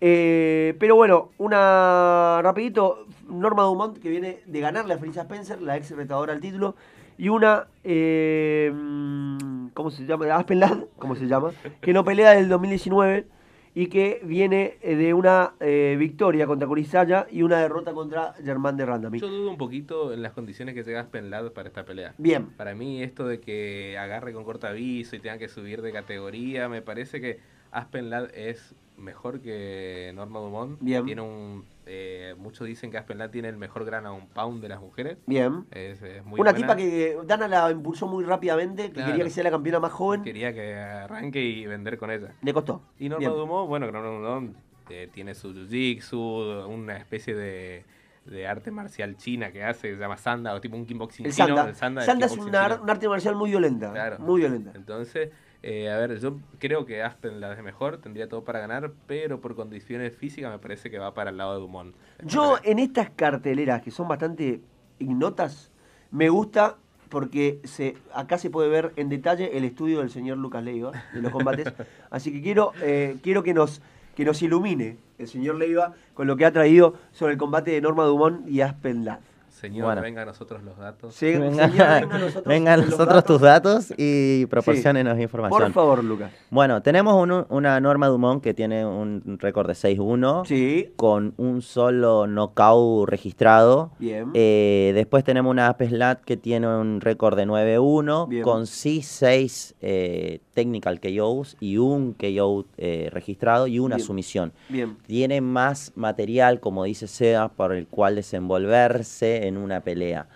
[0.00, 5.76] Eh, pero bueno, una rapidito, Norma Dumont que viene de ganarle a Felicia Spencer, la
[5.76, 6.76] ex retadora al título,
[7.18, 10.32] y una, eh, mm, ¿cómo se llama?
[10.36, 11.50] Aspen Ladd, ¿cómo se llama?
[11.80, 13.26] Que no pelea del 2019
[13.74, 18.76] y que viene eh, de una eh, victoria contra Kurisaya y una derrota contra Germán
[18.76, 19.20] de Randami.
[19.20, 22.14] Yo dudo un poquito en las condiciones que llega Aspen Ladd para esta pelea.
[22.18, 25.92] Bien, Para mí esto de que agarre con corto aviso y tenga que subir de
[25.92, 27.38] categoría, me parece que
[27.70, 30.78] Aspen Ladd es mejor que Norma Dumont.
[30.80, 31.04] Bien.
[31.04, 34.62] Tiene un, eh, muchos dicen que Aspen Ladd tiene el mejor gran a un pound
[34.62, 35.18] de las mujeres.
[35.26, 35.66] bien.
[35.70, 36.54] Es, es muy una buena.
[36.54, 39.10] tipa que Dana la impulsó muy rápidamente, que Claro.
[39.10, 40.22] quería que sea la campeona más joven.
[40.22, 42.34] Quería que arranque y vender con ella.
[42.42, 42.82] Le costó.
[42.98, 43.32] Y Norma Bien.
[43.32, 44.56] Dumont, bueno, que Norma Dumont
[44.90, 47.84] eh, tiene su jiu-jitsu, una especie de,
[48.26, 51.46] de arte marcial china que hace, se llama Sanda, o tipo un kickboxing El chino.
[51.48, 51.68] Sanda.
[51.68, 53.92] el Sanda, Sanda es una un arte marcial muy violenta.
[53.92, 54.18] Claro.
[54.18, 54.72] Muy violenta.
[54.74, 55.30] Entonces,
[55.62, 59.40] eh, a ver, yo creo que Aspen la es mejor, tendría todo para ganar, pero
[59.40, 61.94] por condiciones físicas me parece que va para el lado de Dumont.
[62.24, 64.60] Yo en estas carteleras que son bastante
[64.98, 65.70] ignotas,
[66.10, 66.76] me gusta
[67.10, 71.20] porque se, acá se puede ver en detalle el estudio del señor Lucas Leiva de
[71.20, 71.72] los combates.
[72.10, 73.82] Así que quiero, eh, quiero que, nos,
[74.16, 77.80] que nos ilumine el señor Leiva con lo que ha traído sobre el combate de
[77.80, 79.20] Norma Dumont y Aspen Ladd.
[79.60, 80.00] Señor, Bueno.
[80.00, 81.14] venga a nosotros los datos.
[81.14, 85.72] Se- Venga, señor, venga a nosotros tus datos y proporcionenos Por información.
[85.74, 86.32] favor, Lucas.
[86.50, 91.60] Bueno, tenemos un- una Norma Dumont que tiene un récord de 6-1 Sí, con un
[91.60, 93.90] solo knockout registrado.
[93.98, 94.30] bien.
[94.34, 98.42] Eh, después tenemos una Apeslat que tiene un récord de 9-1 Bien.
[98.42, 104.06] con sí 6 eh, technical KOs y un KO eh, registrado y una Bien.
[104.06, 104.52] sumisión.
[104.68, 104.96] bien.
[105.06, 110.26] Tiene más material, como dice Sea, por el cual desenvolverse en una pelea.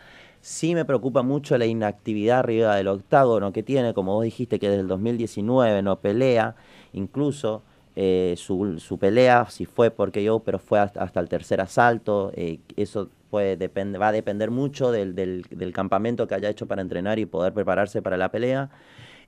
[0.40, 4.68] Sí me preocupa mucho la inactividad arriba del octágono que tiene, como vos dijiste que
[4.68, 6.54] desde el 2019 no pelea,
[6.92, 7.62] incluso
[7.96, 12.58] eh, su, su pelea, si fue porque yo, pero fue hasta, el tercer asalto, eh,
[12.76, 17.18] eso puede depende, va a depender mucho del, del- campamento que haya hecho para entrenar
[17.18, 18.70] y poder prepararse para la pelea.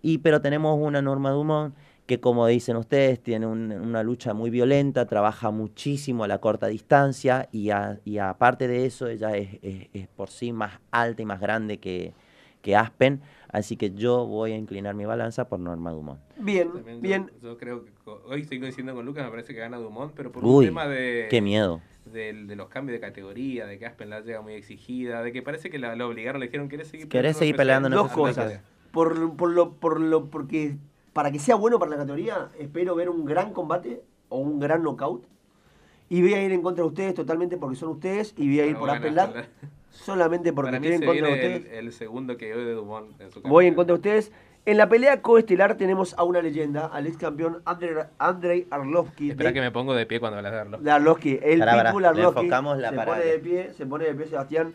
[0.02, 1.74] Y, pero tenemos una Norma Dumont
[2.06, 6.68] que, como dicen ustedes, tiene un- una lucha muy violenta, trabaja muchísimo a la corta
[6.68, 11.22] distancia y, a- y aparte de eso, ella es, es- es por sí más alta
[11.22, 12.12] y más grande que,
[12.62, 13.20] que Aspen.
[13.48, 16.20] Así que yo voy a inclinar mi balanza por Norma Dumont.
[16.38, 17.30] Bien, También bien.
[17.42, 17.90] Yo, creo que
[18.26, 20.86] hoy estoy coincidiendo con Lucas, me parece que gana Dumont, pero por Uy, un tema
[20.86, 21.80] de, qué miedo.
[22.12, 25.42] del- de los cambios de categoría, de que Aspen la llega muy exigida, de que
[25.42, 28.16] parece que la, la obligaron, le dijeron, ¿querés seguir ¿Querés peleando seguir peleando en especial?"
[28.26, 28.62] Dos cosas.
[28.92, 30.76] Por, por lo, por lo, porque
[31.16, 34.82] para que sea bueno para la categoría, espero ver un gran combate o un gran
[34.82, 35.24] knockout.
[36.10, 38.66] Y voy a ir en contra de ustedes totalmente porque son ustedes y voy a
[38.66, 39.46] ir Bueno, por ojalá.
[39.90, 41.72] solamente porque Para mí estoy en contra de ustedes.
[41.72, 44.30] el, el segundo que hoy de Dumont en su Voy en contra de ustedes.
[44.66, 49.30] En la pelea coestelar tenemos a una leyenda, al ex campeón Andrei, Andrei Arlovsky.
[49.30, 50.78] Espera de- que me pongo de pie cuando hablas de Arlo.
[50.78, 52.40] de Arlovsky, el Pará, pará, Pitbull le Arlovsky.
[52.40, 53.16] enfocamos la se parada.
[53.18, 54.72] pone de pie, se pone de pie Sebastián.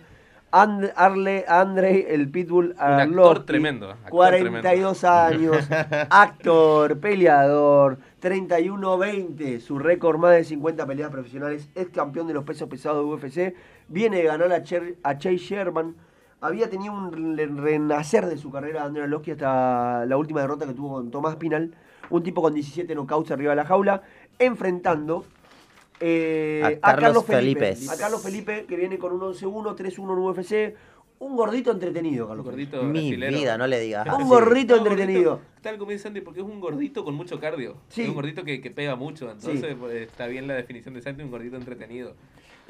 [0.51, 3.45] And- Arle, Andrei, el Pitbull actor Arlovsky.
[3.45, 5.69] tremendo, actor 42 años,
[6.09, 12.67] actor, peleador, 31-20, su récord más de 50 peleas profesionales, es campeón de los pesos
[12.69, 13.55] pesados de UFC,
[13.87, 15.95] viene de ganar a, Cher- a Chase Sherman,
[16.41, 20.73] había tenido un re- renacer de su carrera Andrei Arlovsky hasta la última derrota que
[20.73, 21.73] tuvo con Tomás Pinal,
[22.09, 24.01] un tipo con 17 knockouts arriba de la jaula,
[24.39, 25.23] enfrentando
[26.01, 27.75] eh, A Carlos Felipe.
[27.89, 30.75] A Carlos Felipe, que viene con un 11-1, 3-1 en UFC,
[31.19, 32.77] un gordito entretenido, Un Carlos Felipe.
[32.77, 33.37] gordito Mi brasilero.
[33.37, 35.39] vida, no le digas Un gordito No, entretenido.
[35.61, 37.77] Tal como dice Sandy, porque es un gordito con mucho cardio.
[37.89, 38.01] Sí.
[38.01, 39.29] Es un gordito que, que pega mucho.
[39.29, 39.75] Entonces Sí.
[39.79, 42.15] pues, está bien la definición de Sandy, un gordito entretenido.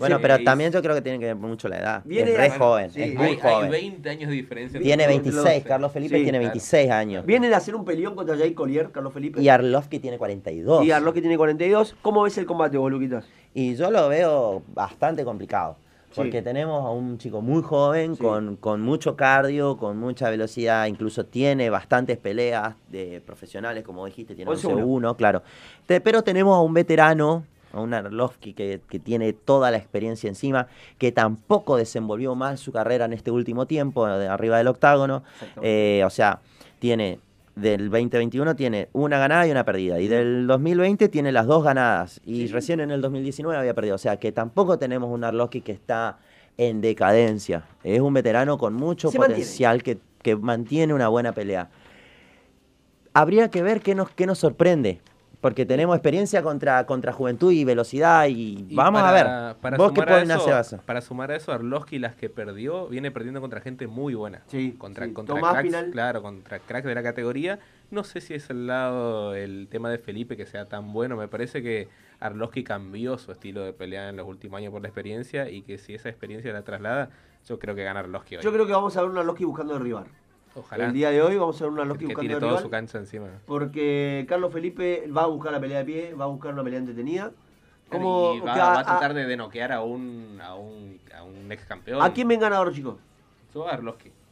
[0.02, 2.02] Bueno, Sí, pero también yo creo que tiene que ver mucho la edad.
[2.04, 3.72] Viene es re joven, sí, es hay, muy hay joven.
[3.72, 4.80] 20 años de diferencia.
[4.82, 5.44] Tiene los dos.
[5.44, 6.52] 26, Carlos Felipe Sí, tiene claro.
[6.54, 7.26] 26 años.
[7.26, 9.42] Viene de hacer un peleón contra Jay Collier, Carlos Felipe.
[9.42, 10.84] Y Arlovsky tiene 42.
[10.86, 11.96] Y Arlovsky tiene 42.
[12.02, 13.26] ¿Cómo ves el combate vos, Luquitas?
[13.54, 15.78] Y yo lo veo bastante complicado.
[16.14, 21.26] Porque tenemos a un chico muy joven, con, con mucho cardio, con mucha velocidad, incluso
[21.26, 25.42] tiene bastantes peleas de profesionales, como dijiste, tiene 11-1, claro.
[25.88, 30.68] pero tenemos a un veterano, a un Arlovsky que, que, tiene toda la experiencia encima,
[30.98, 35.24] que tampoco desenvolvió mal su carrera en este último tiempo, de arriba del octágono.
[35.62, 36.40] Eh, o sea,
[36.80, 37.20] tiene
[37.56, 40.00] del 2021 tiene una ganada y una perdida.
[40.00, 42.22] Y del 2020 tiene las dos ganadas.
[42.26, 43.96] Y recién en el 2019 había perdido.
[43.96, 46.20] O sea que tampoco tenemos un Arlovsky que está
[46.58, 47.66] en decadencia.
[47.84, 51.70] Es un veterano con mucho potencial que, que, mantiene una buena pelea.
[53.14, 55.02] Habría que ver qué nos, qué nos sorprende
[55.42, 59.56] porque tenemos experiencia contra, contra juventud y velocidad y, vamos a ver.
[59.60, 63.42] Para ¿Vos qué pueden hacer Para sumar a eso, Arlovsky las que perdió, viene perdiendo
[63.42, 64.44] contra gente muy buena.
[64.48, 67.60] Sí, contra, contra cracks, claro, contra cracks de la categoría.
[67.90, 71.28] No sé si es el lado el tema de Felipe que sea tan bueno, me
[71.28, 71.90] parece que
[72.20, 75.80] Arlovsky cambió su estilo de pelea en los últimos años por la experiencia y que
[75.80, 77.10] si esa experiencia la traslada,
[77.48, 78.44] yo creo que gana Arlovsky hoy.
[78.44, 80.06] Yo creo que vamos a ver un Arlovsky buscando derribar.
[80.56, 80.86] Ojalá.
[80.86, 83.28] El día de hoy vamos a ver una Loki buscando tiene todo su cancha encima.
[83.46, 86.80] Porque Carlos Felipe va a buscar la pelea de pie, va a buscar una pelea
[86.80, 87.32] entretenida.
[87.90, 92.02] Como, y va, a, tratar de, noquear a un, a un, a un ex campeón.
[92.02, 92.96] ¿A quién ven ganador, chicos?
[93.54, 93.78] Yo a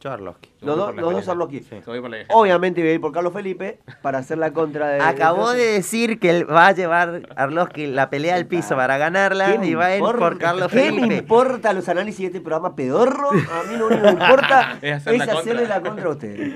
[0.08, 0.50] Arlovsky.
[0.60, 1.00] Yo Arlovsky.
[1.00, 1.50] Los, dos.
[1.50, 2.24] Sí.
[2.28, 5.00] Obviamente voy a ir por Carlos Felipe para hacer la contra de...
[5.00, 9.74] Acabó de decir que va a llevar Arlovsky la pelea al piso para ganarla y
[9.74, 11.00] va a ir por Carlos Felipe.
[11.02, 13.30] ¿Qué me importa los análisis de este programa pedorro?
[13.30, 16.52] A mí lo único que me importa es, hacerle la contra a ustedes.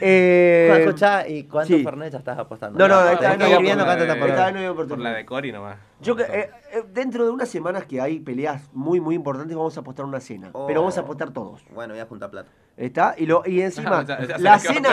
[0.00, 1.82] Eh, escuchá, ¿y cuántos sí.
[1.82, 2.78] Fernet ya estás apostando?
[2.78, 4.74] No, no, esta vez no viendo cuánto estás apostando.
[4.74, 5.78] Por, por la de Cori nomás.
[6.00, 9.76] Yo que, eh, eh, dentro de unas semanas que hay peleas muy, muy importantes, vamos
[9.76, 10.50] a apostar una cena.
[10.52, 10.66] Oh.
[10.66, 11.62] Pero vamos a apostar todos.
[11.74, 12.50] Bueno, voy a juntar plata.
[12.76, 13.14] ¿Está?
[13.16, 14.04] Y, lo, y encima,
[14.38, 14.90] la cena,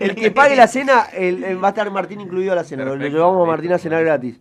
[0.00, 2.84] el que pague la cena, el, va a estar Martín incluido a la cena.
[2.84, 4.40] Perfecto, lo llevamos a Martín a cenar gratis.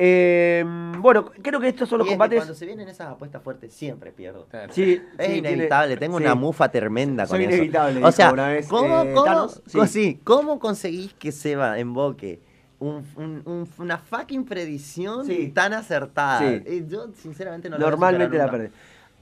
[0.00, 0.64] Eh,
[0.98, 2.38] bueno, creo que estos son los combates.
[2.38, 4.46] Cuando se vienen esas apuestas fuertes, siempre pierdo.
[4.70, 5.96] Sí, es inevitable.
[5.96, 7.54] Tengo una mufa tremenda con Soy eso.
[7.54, 8.04] inevitable.
[8.04, 8.30] O sea,
[8.68, 10.20] ¿cómo, eh, cómo, sí.
[10.22, 12.40] ¿cómo conseguís que Seba emboque
[12.80, 16.44] un, un, una fucking predicción tan acertada?
[16.44, 18.68] Eh, yo, sinceramente, no Normalmente la perdí.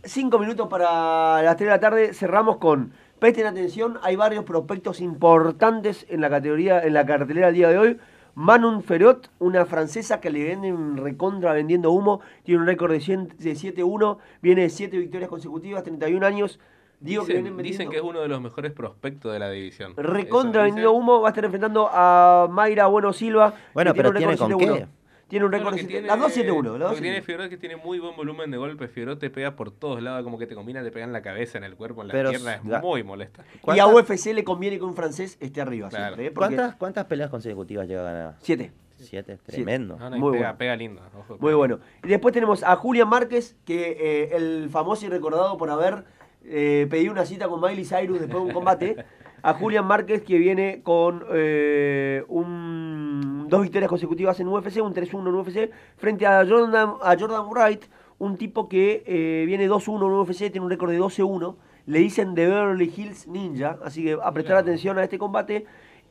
[0.04, 2.14] Cinco minutos para las 3 de la tarde.
[2.14, 2.92] Cerramos con.
[3.18, 7.78] Presten atención, hay varios prospectos importantes en la categoría, en la cartelera del día de
[7.78, 7.98] hoy.
[8.34, 14.18] Manon Ferot, una francesa que le venden recontra vendiendo humo, tiene un récord de 7-1,
[14.42, 16.60] viene de 7 victorias consecutivas, 31 años.
[17.00, 19.94] Dicen, que dicen que es uno de los mejores prospectos de la división.
[19.96, 23.54] Recontra vendiendo humo, va a estar enfrentando a Mayra Bueno Silva.
[23.74, 24.86] Bueno, pero tiene con qué.
[25.28, 25.74] Tiene un récord.
[25.74, 26.78] de las 2-7-1.
[26.78, 28.90] Lo que tiene Fiorot es que tiene muy buen volumen de golpes.
[28.90, 31.58] Fiorot te pega por todos lados, como que te combina, te pega en la cabeza,
[31.58, 32.54] en el cuerpo, en la pierna.
[32.54, 33.44] Es muy molesta.
[33.74, 35.90] Y a UFC le conviene que un francés esté arriba.
[35.90, 36.32] Siempre, ¿eh?
[36.32, 38.36] ¿Cuántas, ¿Cuántas peleas consecutivas llega a ganar?
[38.40, 38.72] Siete.
[38.98, 39.98] Siete, tremendo.
[39.98, 40.58] muy pega, bueno.
[40.58, 41.02] pega lindo.
[41.38, 41.80] muy bueno.
[42.02, 46.04] Y después tenemos a Julian Márquez, que eh, el famoso y recordado por haber
[46.48, 48.96] eh, pedido una cita con Miley Cyrus después de un combate.
[49.42, 55.28] a Julian Márquez, que viene con eh, un, dos victorias consecutivas en UFC, un 3-1
[55.28, 57.84] en UFC, frente a Jordan, a Jordan Wright,
[58.18, 61.54] un tipo que eh, viene 2-1 en UFC, tiene un récord de 12-1.
[61.86, 65.66] Le dicen The Beverly Hills Ninja, así que a prestar atención a este combate.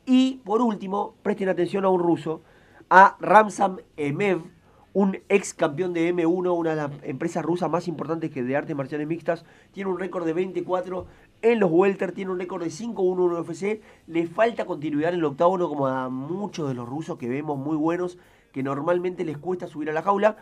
[0.06, 2.40] Y por último, presten atención a un ruso,
[2.88, 4.40] a Ramzan Emev,
[4.96, 8.74] un ex campeón de M1, una de las empresas rusas más importantes que de artes
[8.74, 9.44] marciales mixtas.
[9.72, 11.04] Tiene un récord de 24
[11.42, 13.82] en los welter, tiene un récord de 5-1 en UFC.
[14.06, 17.76] Le falta continuidad en el octágono como a muchos de los rusos que vemos muy
[17.76, 18.16] buenos,
[18.52, 20.38] que normalmente les cuesta subir a la jaula.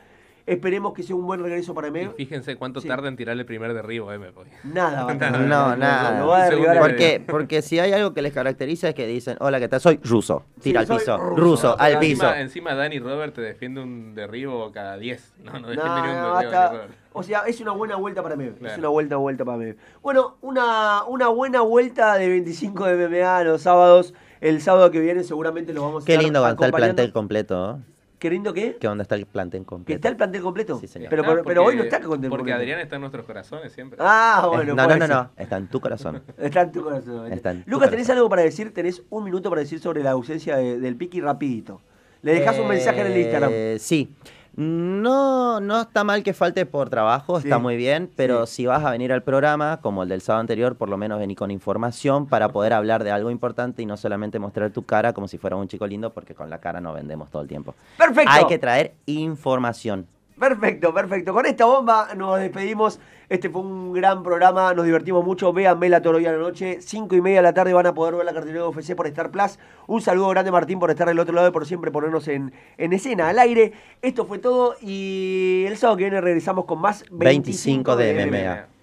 [0.47, 2.11] Esperemos que sea un buen regreso para M.
[2.17, 4.31] fíjense cuánto tarda en tirar el primer derribo, M.
[4.65, 6.79] Nada, va no, nada.
[6.79, 9.81] porque, porque si hay algo que les caracteriza es que dicen, hola, ¿qué tal?
[9.81, 10.45] Soy ruso.
[10.61, 11.17] Tira al piso.
[11.17, 12.33] Ruso, al piso.
[12.35, 15.33] Encima, Danny Robert te defiende un derribo cada 10.
[15.45, 16.83] No, no defiende ni un derribo.
[17.15, 18.51] o sea, es una buena vuelta para mí.
[18.63, 19.73] Es una vuelta, vuelta para mí.
[20.03, 24.13] Bueno, una, una buena vuelta de 25 de MMA los sábados.
[24.43, 27.13] El sábado que viene seguramente lo vamos a Qué lindo va a estar el plantel
[27.15, 27.79] completo.
[27.79, 27.94] ¿Qué
[28.31, 28.77] lindo qué?
[28.81, 29.87] ¿Qué onda está el plantel completo?
[29.87, 30.79] ¿Que está el plantel completo?
[30.81, 31.11] Sí, señor.
[31.11, 33.99] Pero, pero hoy no está el plantel Porque Adrián está en nuestros corazones siempre.
[34.01, 34.75] Ah, bueno.
[34.75, 36.23] no, no, no, no, está en tu corazón.
[36.39, 37.65] está en tu corazón.
[37.67, 38.73] Lucas, ¿tenés algo para decir?
[38.73, 41.81] Tenés un minuto para decir sobre la ausencia del Piqui rapidito.
[42.23, 43.51] Le dejas un mensaje en el Instagram.
[43.53, 44.15] Eh, sí.
[44.57, 48.91] No, no está mal que falte por trabajo, está muy bien, pero si vas a
[48.91, 52.51] venir al programa, como el del sábado anterior, por lo menos vení con información para
[52.51, 55.67] poder hablar de algo importante y no solamente mostrar tu cara como si fuera un
[55.67, 57.75] chico lindo, porque con la cara no vendemos todo el tiempo.
[57.99, 58.31] Perfecto.
[58.33, 60.07] Hay que traer información.
[60.39, 61.33] Perfecto, perfecto.
[61.33, 62.99] Con esta bomba nos despedimos.
[63.29, 65.53] Este fue un gran programa, nos divertimos mucho.
[65.53, 68.17] Vean Toro hoy a la noche, 5 y media de la tarde van a poder
[68.17, 69.59] ver la cartelera de UFC por Star Plus.
[69.87, 72.93] Un saludo grande Martín por estar del otro lado y por siempre ponernos en, en
[72.93, 73.73] escena, al aire.
[74.03, 78.29] Esto fue todo y el sábado que viene regresamos con más 25, de, MMA.
[78.39, 78.74] sudar